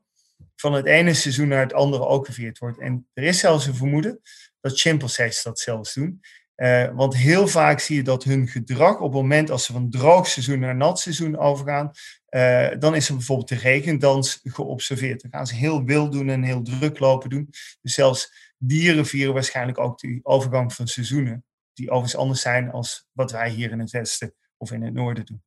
van 0.56 0.74
het 0.74 0.86
ene 0.86 1.14
seizoen 1.14 1.48
naar 1.48 1.62
het 1.62 1.74
andere 1.74 2.06
ook 2.06 2.26
gevierd 2.26 2.58
wordt. 2.58 2.80
En 2.80 3.08
er 3.14 3.24
is 3.24 3.40
zelfs 3.40 3.66
een 3.66 3.76
vermoeden 3.76 4.22
dat 4.62 4.80
chimpansees 4.80 5.44
dat 5.44 5.60
zelfs 5.60 5.94
doen. 5.94 6.22
Uh, 6.60 6.90
want 6.94 7.16
heel 7.16 7.48
vaak 7.48 7.80
zie 7.80 7.96
je 7.96 8.04
dat 8.04 8.24
hun 8.24 8.48
gedrag 8.48 8.96
op 8.96 9.02
het 9.02 9.22
moment 9.22 9.50
als 9.50 9.66
ze 9.66 9.72
van 9.72 9.90
droog 9.90 10.28
seizoen 10.28 10.60
naar 10.60 10.76
nat 10.76 11.00
seizoen 11.00 11.38
overgaan, 11.38 11.92
uh, 12.30 12.70
dan 12.80 12.96
is 12.96 13.10
er 13.10 13.16
bijvoorbeeld 13.16 13.50
de 13.50 13.56
regendans 13.56 14.40
geobserveerd. 14.44 15.22
Dan 15.22 15.32
gaan 15.32 15.48
ze 15.48 15.56
heel 15.56 15.84
wild 15.84 16.12
doen 16.12 16.30
en 16.30 16.44
heel 16.44 16.62
druk 16.62 17.00
lopen 17.00 17.30
doen. 17.30 17.50
Dus 17.82 17.94
zelfs 17.94 18.52
dieren 18.58 19.06
vieren 19.06 19.34
waarschijnlijk 19.34 19.78
ook 19.78 20.00
die 20.00 20.20
overgang 20.24 20.74
van 20.74 20.88
seizoenen, 20.88 21.46
die 21.74 21.90
overigens 21.90 22.22
anders 22.22 22.42
zijn 22.42 22.72
als 22.72 23.08
wat 23.12 23.32
wij 23.32 23.50
hier 23.50 23.72
in 23.72 23.80
het 23.80 23.92
westen 23.92 24.34
of 24.58 24.72
in 24.72 24.84
het 24.84 24.94
noorden 24.94 25.26
doen. 25.26 25.44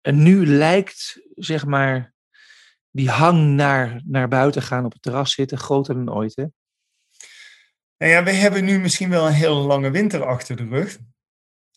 En 0.00 0.22
nu 0.22 0.46
lijkt, 0.46 1.20
zeg 1.34 1.66
maar, 1.66 2.14
die 2.90 3.10
hang 3.10 3.54
naar, 3.54 4.02
naar 4.04 4.28
buiten 4.28 4.62
gaan 4.62 4.84
op 4.84 4.92
het 4.92 5.02
terras 5.02 5.32
zitten 5.32 5.58
groter 5.58 5.94
dan 5.94 6.14
ooit, 6.14 6.36
hè? 6.36 6.44
Nou 8.02 8.14
ja, 8.14 8.22
we 8.22 8.32
hebben 8.32 8.64
nu 8.64 8.78
misschien 8.78 9.10
wel 9.10 9.26
een 9.26 9.32
hele 9.32 9.54
lange 9.54 9.90
winter 9.90 10.24
achter 10.24 10.56
de 10.56 10.66
rug, 10.68 10.98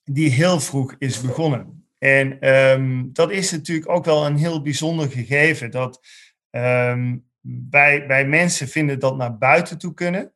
die 0.03 0.29
heel 0.29 0.59
vroeg 0.59 0.95
is 0.97 1.21
begonnen. 1.21 1.87
En 1.97 2.55
um, 2.55 3.09
dat 3.13 3.31
is 3.31 3.51
natuurlijk 3.51 3.89
ook 3.89 4.05
wel 4.05 4.25
een 4.25 4.37
heel 4.37 4.61
bijzonder 4.61 5.09
gegeven, 5.09 5.71
dat 5.71 5.99
um, 6.51 7.29
wij, 7.69 8.07
wij 8.07 8.27
mensen 8.27 8.67
vinden 8.67 8.99
dat 8.99 9.17
naar 9.17 9.37
buiten 9.37 9.77
toe 9.77 9.93
kunnen, 9.93 10.33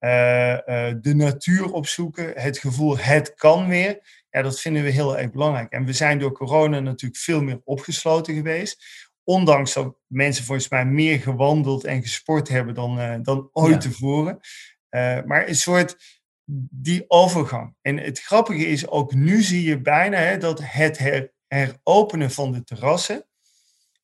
uh, 0.00 0.10
uh, 0.10 0.58
de 1.00 1.14
natuur 1.14 1.72
opzoeken, 1.72 2.32
het 2.34 2.58
gevoel 2.58 2.98
het 2.98 3.34
kan 3.34 3.68
weer. 3.68 4.24
Ja, 4.30 4.42
dat 4.42 4.60
vinden 4.60 4.82
we 4.82 4.90
heel 4.90 5.18
erg 5.18 5.30
belangrijk. 5.30 5.72
En 5.72 5.84
we 5.84 5.92
zijn 5.92 6.18
door 6.18 6.32
corona 6.32 6.80
natuurlijk 6.80 7.20
veel 7.20 7.42
meer 7.42 7.60
opgesloten 7.64 8.34
geweest. 8.34 8.84
Ondanks 9.24 9.72
dat 9.72 9.96
mensen 10.06 10.44
volgens 10.44 10.68
mij 10.68 10.84
meer 10.84 11.18
gewandeld 11.18 11.84
en 11.84 12.02
gesport 12.02 12.48
hebben 12.48 12.74
dan, 12.74 12.98
uh, 12.98 13.14
dan 13.22 13.48
ooit 13.52 13.82
ja. 13.82 13.90
tevoren. 13.90 14.40
Uh, 14.90 15.22
maar 15.22 15.48
een 15.48 15.56
soort 15.56 16.20
die 16.70 17.04
overgang. 17.08 17.74
En 17.80 17.98
het 17.98 18.20
grappige 18.20 18.66
is, 18.66 18.88
ook 18.88 19.14
nu 19.14 19.42
zie 19.42 19.62
je 19.62 19.80
bijna 19.80 20.16
hè, 20.16 20.38
dat 20.38 20.60
het 20.62 20.98
her, 20.98 21.32
heropenen 21.46 22.30
van 22.30 22.52
de 22.52 22.64
terrassen, 22.64 23.26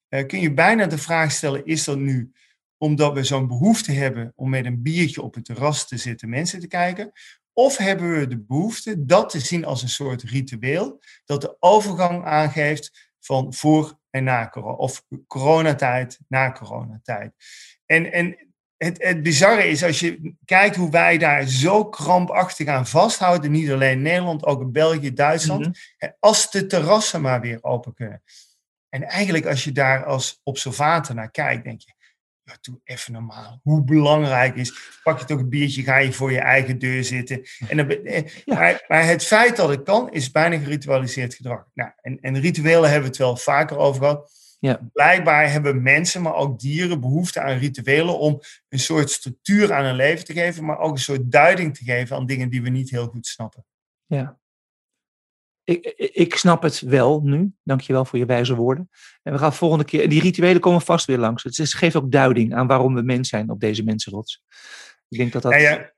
uh, 0.08 0.26
kun 0.26 0.40
je 0.40 0.52
bijna 0.52 0.86
de 0.86 0.98
vraag 0.98 1.32
stellen, 1.32 1.66
is 1.66 1.84
dat 1.84 1.98
nu 1.98 2.32
omdat 2.78 3.12
we 3.12 3.24
zo'n 3.24 3.46
behoefte 3.46 3.92
hebben 3.92 4.32
om 4.34 4.50
met 4.50 4.64
een 4.64 4.82
biertje 4.82 5.22
op 5.22 5.34
het 5.34 5.44
terras 5.44 5.88
te 5.88 5.96
zitten 5.96 6.28
mensen 6.28 6.60
te 6.60 6.66
kijken? 6.66 7.12
Of 7.52 7.76
hebben 7.76 8.18
we 8.18 8.26
de 8.26 8.38
behoefte 8.38 9.04
dat 9.04 9.30
te 9.30 9.40
zien 9.40 9.64
als 9.64 9.82
een 9.82 9.88
soort 9.88 10.22
ritueel, 10.22 11.02
dat 11.24 11.40
de 11.40 11.56
overgang 11.58 12.24
aangeeft 12.24 13.12
van 13.20 13.54
voor 13.54 13.98
en 14.10 14.24
na 14.24 14.48
corona, 14.48 14.76
of 14.76 15.04
coronatijd 15.26 16.18
na 16.28 16.52
coronatijd. 16.52 17.32
En, 17.86 18.12
en 18.12 18.45
het, 18.76 19.02
het 19.02 19.22
bizarre 19.22 19.68
is, 19.68 19.84
als 19.84 20.00
je 20.00 20.34
kijkt 20.44 20.76
hoe 20.76 20.90
wij 20.90 21.18
daar 21.18 21.46
zo 21.46 21.84
krampachtig 21.84 22.66
aan 22.68 22.86
vasthouden, 22.86 23.50
niet 23.50 23.70
alleen 23.70 24.02
Nederland, 24.02 24.44
ook 24.44 24.60
in 24.60 24.72
België, 24.72 25.12
Duitsland, 25.12 25.66
mm 25.66 25.74
-hmm. 25.98 26.12
als 26.18 26.50
de 26.50 26.66
terrassen 26.66 27.20
maar 27.20 27.40
weer 27.40 27.58
open 27.60 27.94
kunnen. 27.94 28.22
En 28.88 29.02
eigenlijk 29.02 29.46
als 29.46 29.64
je 29.64 29.72
daar 29.72 30.04
als 30.04 30.40
observator 30.42 31.14
naar 31.14 31.30
kijkt, 31.30 31.64
denk 31.64 31.80
je, 31.80 31.94
ja, 32.42 32.56
doe 32.60 32.80
even 32.84 33.12
normaal. 33.12 33.60
Hoe 33.62 33.84
belangrijk 33.84 34.56
is, 34.56 34.98
pak 35.02 35.18
je 35.18 35.24
toch 35.24 35.38
een 35.38 35.48
biertje, 35.48 35.82
ga 35.82 35.96
je 35.96 36.12
voor 36.12 36.32
je 36.32 36.40
eigen 36.40 36.78
deur 36.78 37.04
zitten. 37.04 37.42
En 37.68 37.76
dan, 37.76 37.86
maar, 38.44 38.84
maar, 38.88 39.06
het 39.06 39.24
feit 39.24 39.56
dat 39.56 39.68
het 39.68 39.82
kan, 39.82 40.12
is 40.12 40.30
bijna 40.30 40.58
geritualiseerd 40.58 41.34
gedrag. 41.34 41.64
Nou, 41.74 41.90
en, 42.02 42.20
en 42.20 42.40
rituelen 42.40 42.90
hebben 42.90 43.00
we 43.00 43.08
het 43.08 43.16
wel 43.16 43.36
vaker 43.36 43.76
over 43.76 44.00
gehad. 44.00 44.30
Ja. 44.58 44.88
Blijkbaar 44.92 45.50
hebben 45.50 45.82
mensen, 45.82 46.22
maar 46.22 46.34
ook 46.34 46.60
dieren, 46.60 47.00
behoefte 47.00 47.40
aan 47.40 47.58
rituelen 47.58 48.18
om 48.18 48.40
een 48.68 48.78
soort 48.78 49.10
structuur 49.10 49.72
aan 49.72 49.84
hun 49.84 49.94
leven 49.94 50.24
te 50.24 50.32
geven, 50.32 50.64
maar 50.64 50.78
ook 50.78 50.92
een 50.92 50.98
soort 50.98 51.32
duiding 51.32 51.76
te 51.76 51.84
geven 51.84 52.16
aan 52.16 52.26
dingen 52.26 52.50
die 52.50 52.62
we 52.62 52.68
niet 52.68 52.90
heel 52.90 53.06
goed 53.06 53.26
snappen. 53.26 53.64
Ja. 54.06 54.38
Ik, 55.64 55.84
ik 56.12 56.34
snap 56.34 56.62
het 56.62 56.80
wel 56.80 57.20
nu. 57.20 57.52
Dankjewel 57.62 58.04
voor 58.04 58.18
je 58.18 58.26
wijze 58.26 58.54
woorden. 58.54 58.90
En 59.22 59.32
we 59.32 59.38
gaan 59.38 59.54
volgende 59.54 59.84
keer. 59.84 60.08
Die 60.08 60.20
rituelen 60.20 60.60
komen 60.60 60.80
vast 60.80 61.06
weer 61.06 61.18
langs. 61.18 61.42
Het 61.42 61.74
geeft 61.74 61.96
ook 61.96 62.12
duiding 62.12 62.54
aan 62.54 62.66
waarom 62.66 62.94
we 62.94 63.02
mens 63.02 63.28
zijn 63.28 63.50
op 63.50 63.60
deze 63.60 63.84
mensenrots. 63.84 64.42
Ik 65.08 65.18
denk 65.18 65.32
dat 65.32 65.42
dat. 65.42 65.52
Ja, 65.52 65.58
ja. 65.58 65.94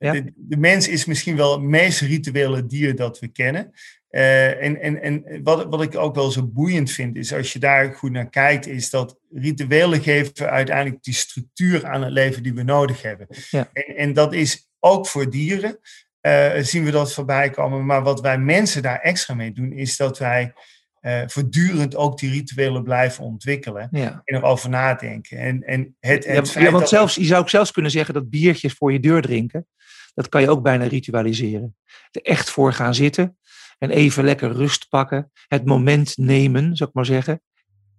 Ja? 0.00 0.12
De, 0.12 0.32
de, 0.36 0.56
mens 0.56 0.88
is 0.88 1.04
misschien 1.04 1.36
wel 1.36 1.52
het 1.52 1.62
meest 1.62 2.00
rituele 2.00 2.66
dier 2.66 2.96
dat 2.96 3.18
we 3.18 3.28
kennen. 3.28 3.72
Uh, 4.10 4.62
en 4.62 4.80
en, 4.80 5.02
en 5.02 5.42
wat, 5.42 5.66
wat 5.68 5.82
ik 5.82 5.96
ook 5.96 6.14
wel 6.14 6.30
zo 6.30 6.46
boeiend 6.46 6.90
vind, 6.90 7.16
is 7.16 7.32
als 7.32 7.52
je 7.52 7.58
daar 7.58 7.94
goed 7.94 8.10
naar 8.10 8.30
kijkt, 8.30 8.66
is 8.66 8.90
dat 8.90 9.18
rituelen 9.32 10.02
geven 10.02 10.50
uiteindelijk 10.50 11.02
die 11.02 11.14
structuur 11.14 11.86
aan 11.86 12.02
het 12.02 12.12
leven 12.12 12.42
die 12.42 12.54
we 12.54 12.62
nodig 12.62 13.02
hebben. 13.02 13.26
Ja. 13.50 13.70
En, 13.72 13.96
en 13.96 14.12
dat 14.12 14.34
is 14.34 14.70
ook 14.78 15.06
voor 15.06 15.30
dieren, 15.30 15.78
uh, 16.22 16.50
zien 16.58 16.84
we 16.84 16.90
dat 16.90 17.14
voorbij 17.14 17.50
komen. 17.50 17.86
Maar 17.86 18.02
wat 18.02 18.20
wij 18.20 18.38
mensen 18.38 18.82
daar 18.82 19.00
extra 19.00 19.34
mee 19.34 19.52
doen, 19.52 19.72
is 19.72 19.96
dat 19.96 20.18
wij 20.18 20.52
uh, 21.00 21.22
voortdurend 21.26 21.96
ook 21.96 22.18
die 22.18 22.30
rituelen 22.30 22.82
blijven 22.82 23.24
ontwikkelen 23.24 23.88
ja. 23.90 24.22
en 24.24 24.36
erover 24.36 24.68
nadenken. 24.68 25.38
En, 25.38 25.62
en 25.62 25.96
het, 26.00 26.26
het 26.26 26.52
ja, 26.52 26.60
ja, 26.60 26.70
want 26.70 26.88
zelfs, 26.88 27.14
je 27.14 27.24
zou 27.24 27.40
ook 27.40 27.50
zelfs 27.50 27.72
kunnen 27.72 27.90
zeggen 27.90 28.14
dat 28.14 28.30
biertjes 28.30 28.72
voor 28.72 28.92
je 28.92 29.00
deur 29.00 29.22
drinken, 29.22 29.66
dat 30.14 30.28
kan 30.28 30.40
je 30.40 30.50
ook 30.50 30.62
bijna 30.62 30.84
ritualiseren. 30.84 31.76
Er 32.10 32.22
echt 32.22 32.50
voor 32.50 32.72
gaan 32.72 32.94
zitten 32.94 33.38
en 33.80 33.90
even 33.90 34.24
lekker 34.24 34.52
rust 34.52 34.88
pakken, 34.88 35.30
het 35.48 35.64
moment 35.64 36.16
nemen, 36.16 36.76
zou 36.76 36.88
ik 36.88 36.94
maar 36.94 37.06
zeggen. 37.06 37.42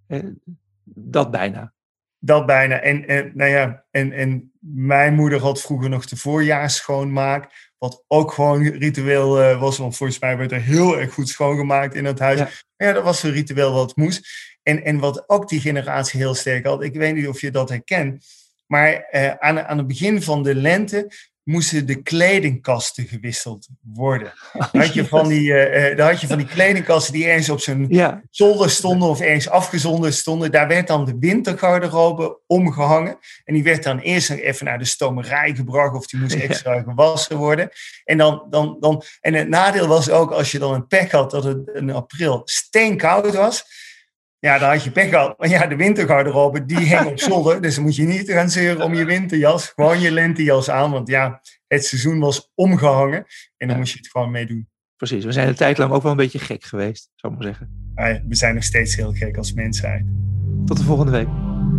Eh, 0.06 0.20
dat 0.84 1.30
bijna. 1.30 1.72
Dat 2.18 2.46
bijna. 2.46 2.80
En, 2.80 3.08
en, 3.08 3.32
nou 3.34 3.50
ja, 3.50 3.84
en, 3.90 4.12
en 4.12 4.52
mijn 4.58 5.14
moeder 5.14 5.40
had 5.40 5.60
vroeger 5.60 5.88
nog 5.88 6.06
de 6.06 6.16
voorjaarsschoonmaak, 6.16 7.70
Wat 7.78 8.04
ook 8.06 8.32
gewoon 8.32 8.62
ritueel 8.62 9.42
uh, 9.42 9.60
was, 9.60 9.78
want 9.78 9.96
volgens 9.96 10.18
mij 10.18 10.36
werd 10.36 10.52
er 10.52 10.60
heel 10.60 11.00
erg 11.00 11.12
goed 11.12 11.28
schoongemaakt 11.28 11.94
in 11.94 12.04
het 12.04 12.18
huis. 12.18 12.38
Ja, 12.38 12.48
ja 12.76 12.92
dat 12.92 13.04
was 13.04 13.22
een 13.22 13.32
ritueel 13.32 13.72
wat 13.72 13.96
moest. 13.96 14.28
En, 14.62 14.84
en 14.84 14.98
wat 14.98 15.28
ook 15.28 15.48
die 15.48 15.60
generatie 15.60 16.20
heel 16.20 16.34
sterk 16.34 16.66
had, 16.66 16.82
ik 16.82 16.94
weet 16.94 17.14
niet 17.14 17.28
of 17.28 17.40
je 17.40 17.50
dat 17.50 17.68
herkent, 17.68 18.26
maar 18.66 19.08
uh, 19.12 19.30
aan, 19.30 19.60
aan 19.60 19.78
het 19.78 19.86
begin 19.86 20.22
van 20.22 20.42
de 20.42 20.54
lente 20.54 21.10
moesten 21.44 21.86
de 21.86 22.02
kledingkasten 22.02 23.06
gewisseld 23.06 23.68
worden. 23.80 24.32
Dan 24.72 24.80
had 24.80 24.94
je 24.94 25.06
van 25.06 25.28
die, 25.28 25.68
uh, 25.68 25.96
dan 25.96 26.06
had 26.06 26.20
je 26.20 26.26
van 26.26 26.38
die 26.38 26.46
kledingkasten 26.46 27.12
die 27.12 27.26
ergens 27.26 27.48
op 27.48 27.60
zijn 27.60 27.86
ja. 27.88 28.22
zolder 28.30 28.70
stonden 28.70 29.08
of 29.08 29.20
ergens 29.20 29.48
afgezonderd 29.48 30.14
stonden. 30.14 30.50
Daar 30.50 30.68
werd 30.68 30.86
dan 30.86 31.04
de 31.04 31.16
wintergarderobe 31.18 32.38
omgehangen. 32.46 33.18
En 33.44 33.54
die 33.54 33.62
werd 33.62 33.82
dan 33.82 33.98
eerst 33.98 34.28
nog 34.28 34.38
even 34.38 34.66
naar 34.66 34.78
de 34.78 34.84
stomerij 34.84 35.54
gebracht 35.54 35.94
of 35.94 36.06
die 36.06 36.20
moest 36.20 36.34
extra 36.34 36.82
gewassen 36.82 37.36
worden. 37.36 37.70
En, 38.04 38.18
dan, 38.18 38.46
dan, 38.50 38.76
dan, 38.80 39.02
en 39.20 39.34
het 39.34 39.48
nadeel 39.48 39.86
was 39.86 40.10
ook 40.10 40.30
als 40.30 40.52
je 40.52 40.58
dan 40.58 40.74
een 40.74 40.86
pech 40.86 41.10
had 41.10 41.30
dat 41.30 41.44
het 41.44 41.70
in 41.74 41.90
april 41.90 42.42
steenkoud 42.44 43.34
was 43.34 43.81
ja, 44.46 44.58
dan 44.58 44.70
had 44.70 44.84
je 44.84 44.90
pech 44.90 45.08
gehad. 45.08 45.38
Maar 45.38 45.48
ja, 45.48 45.66
de 45.66 45.76
wintergarderobe, 45.76 46.64
die 46.64 46.78
hing 46.78 47.04
op 47.04 47.18
zolder. 47.18 47.62
Dus 47.62 47.74
dan 47.74 47.84
moet 47.84 47.96
je 47.96 48.02
niet 48.02 48.30
gaan 48.30 48.50
zeuren 48.50 48.84
om 48.84 48.94
je 48.94 49.04
winterjas. 49.04 49.72
Gewoon 49.74 50.00
je 50.00 50.10
lentejas 50.10 50.70
aan. 50.70 50.90
Want 50.90 51.08
ja, 51.08 51.40
het 51.66 51.84
seizoen 51.84 52.18
was 52.18 52.52
omgehangen. 52.54 53.24
En 53.56 53.68
dan 53.68 53.76
moest 53.76 53.92
je 53.92 53.98
het 53.98 54.08
gewoon 54.10 54.30
meedoen. 54.30 54.68
Precies, 54.96 55.24
we 55.24 55.32
zijn 55.32 55.48
een 55.48 55.54
tijd 55.54 55.78
lang 55.78 55.92
ook 55.92 56.02
wel 56.02 56.10
een 56.10 56.16
beetje 56.16 56.38
gek 56.38 56.64
geweest, 56.64 57.10
zou 57.14 57.32
ik 57.32 57.38
maar 57.38 57.48
zeggen. 57.48 57.92
Ja, 57.94 58.22
we 58.28 58.34
zijn 58.34 58.54
nog 58.54 58.64
steeds 58.64 58.96
heel 58.96 59.12
gek 59.12 59.36
als 59.36 59.52
mensheid. 59.52 60.04
Tot 60.64 60.76
de 60.76 60.84
volgende 60.84 61.12
week. 61.12 61.28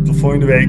Tot 0.04 0.16
volgende 0.16 0.46
week. 0.46 0.68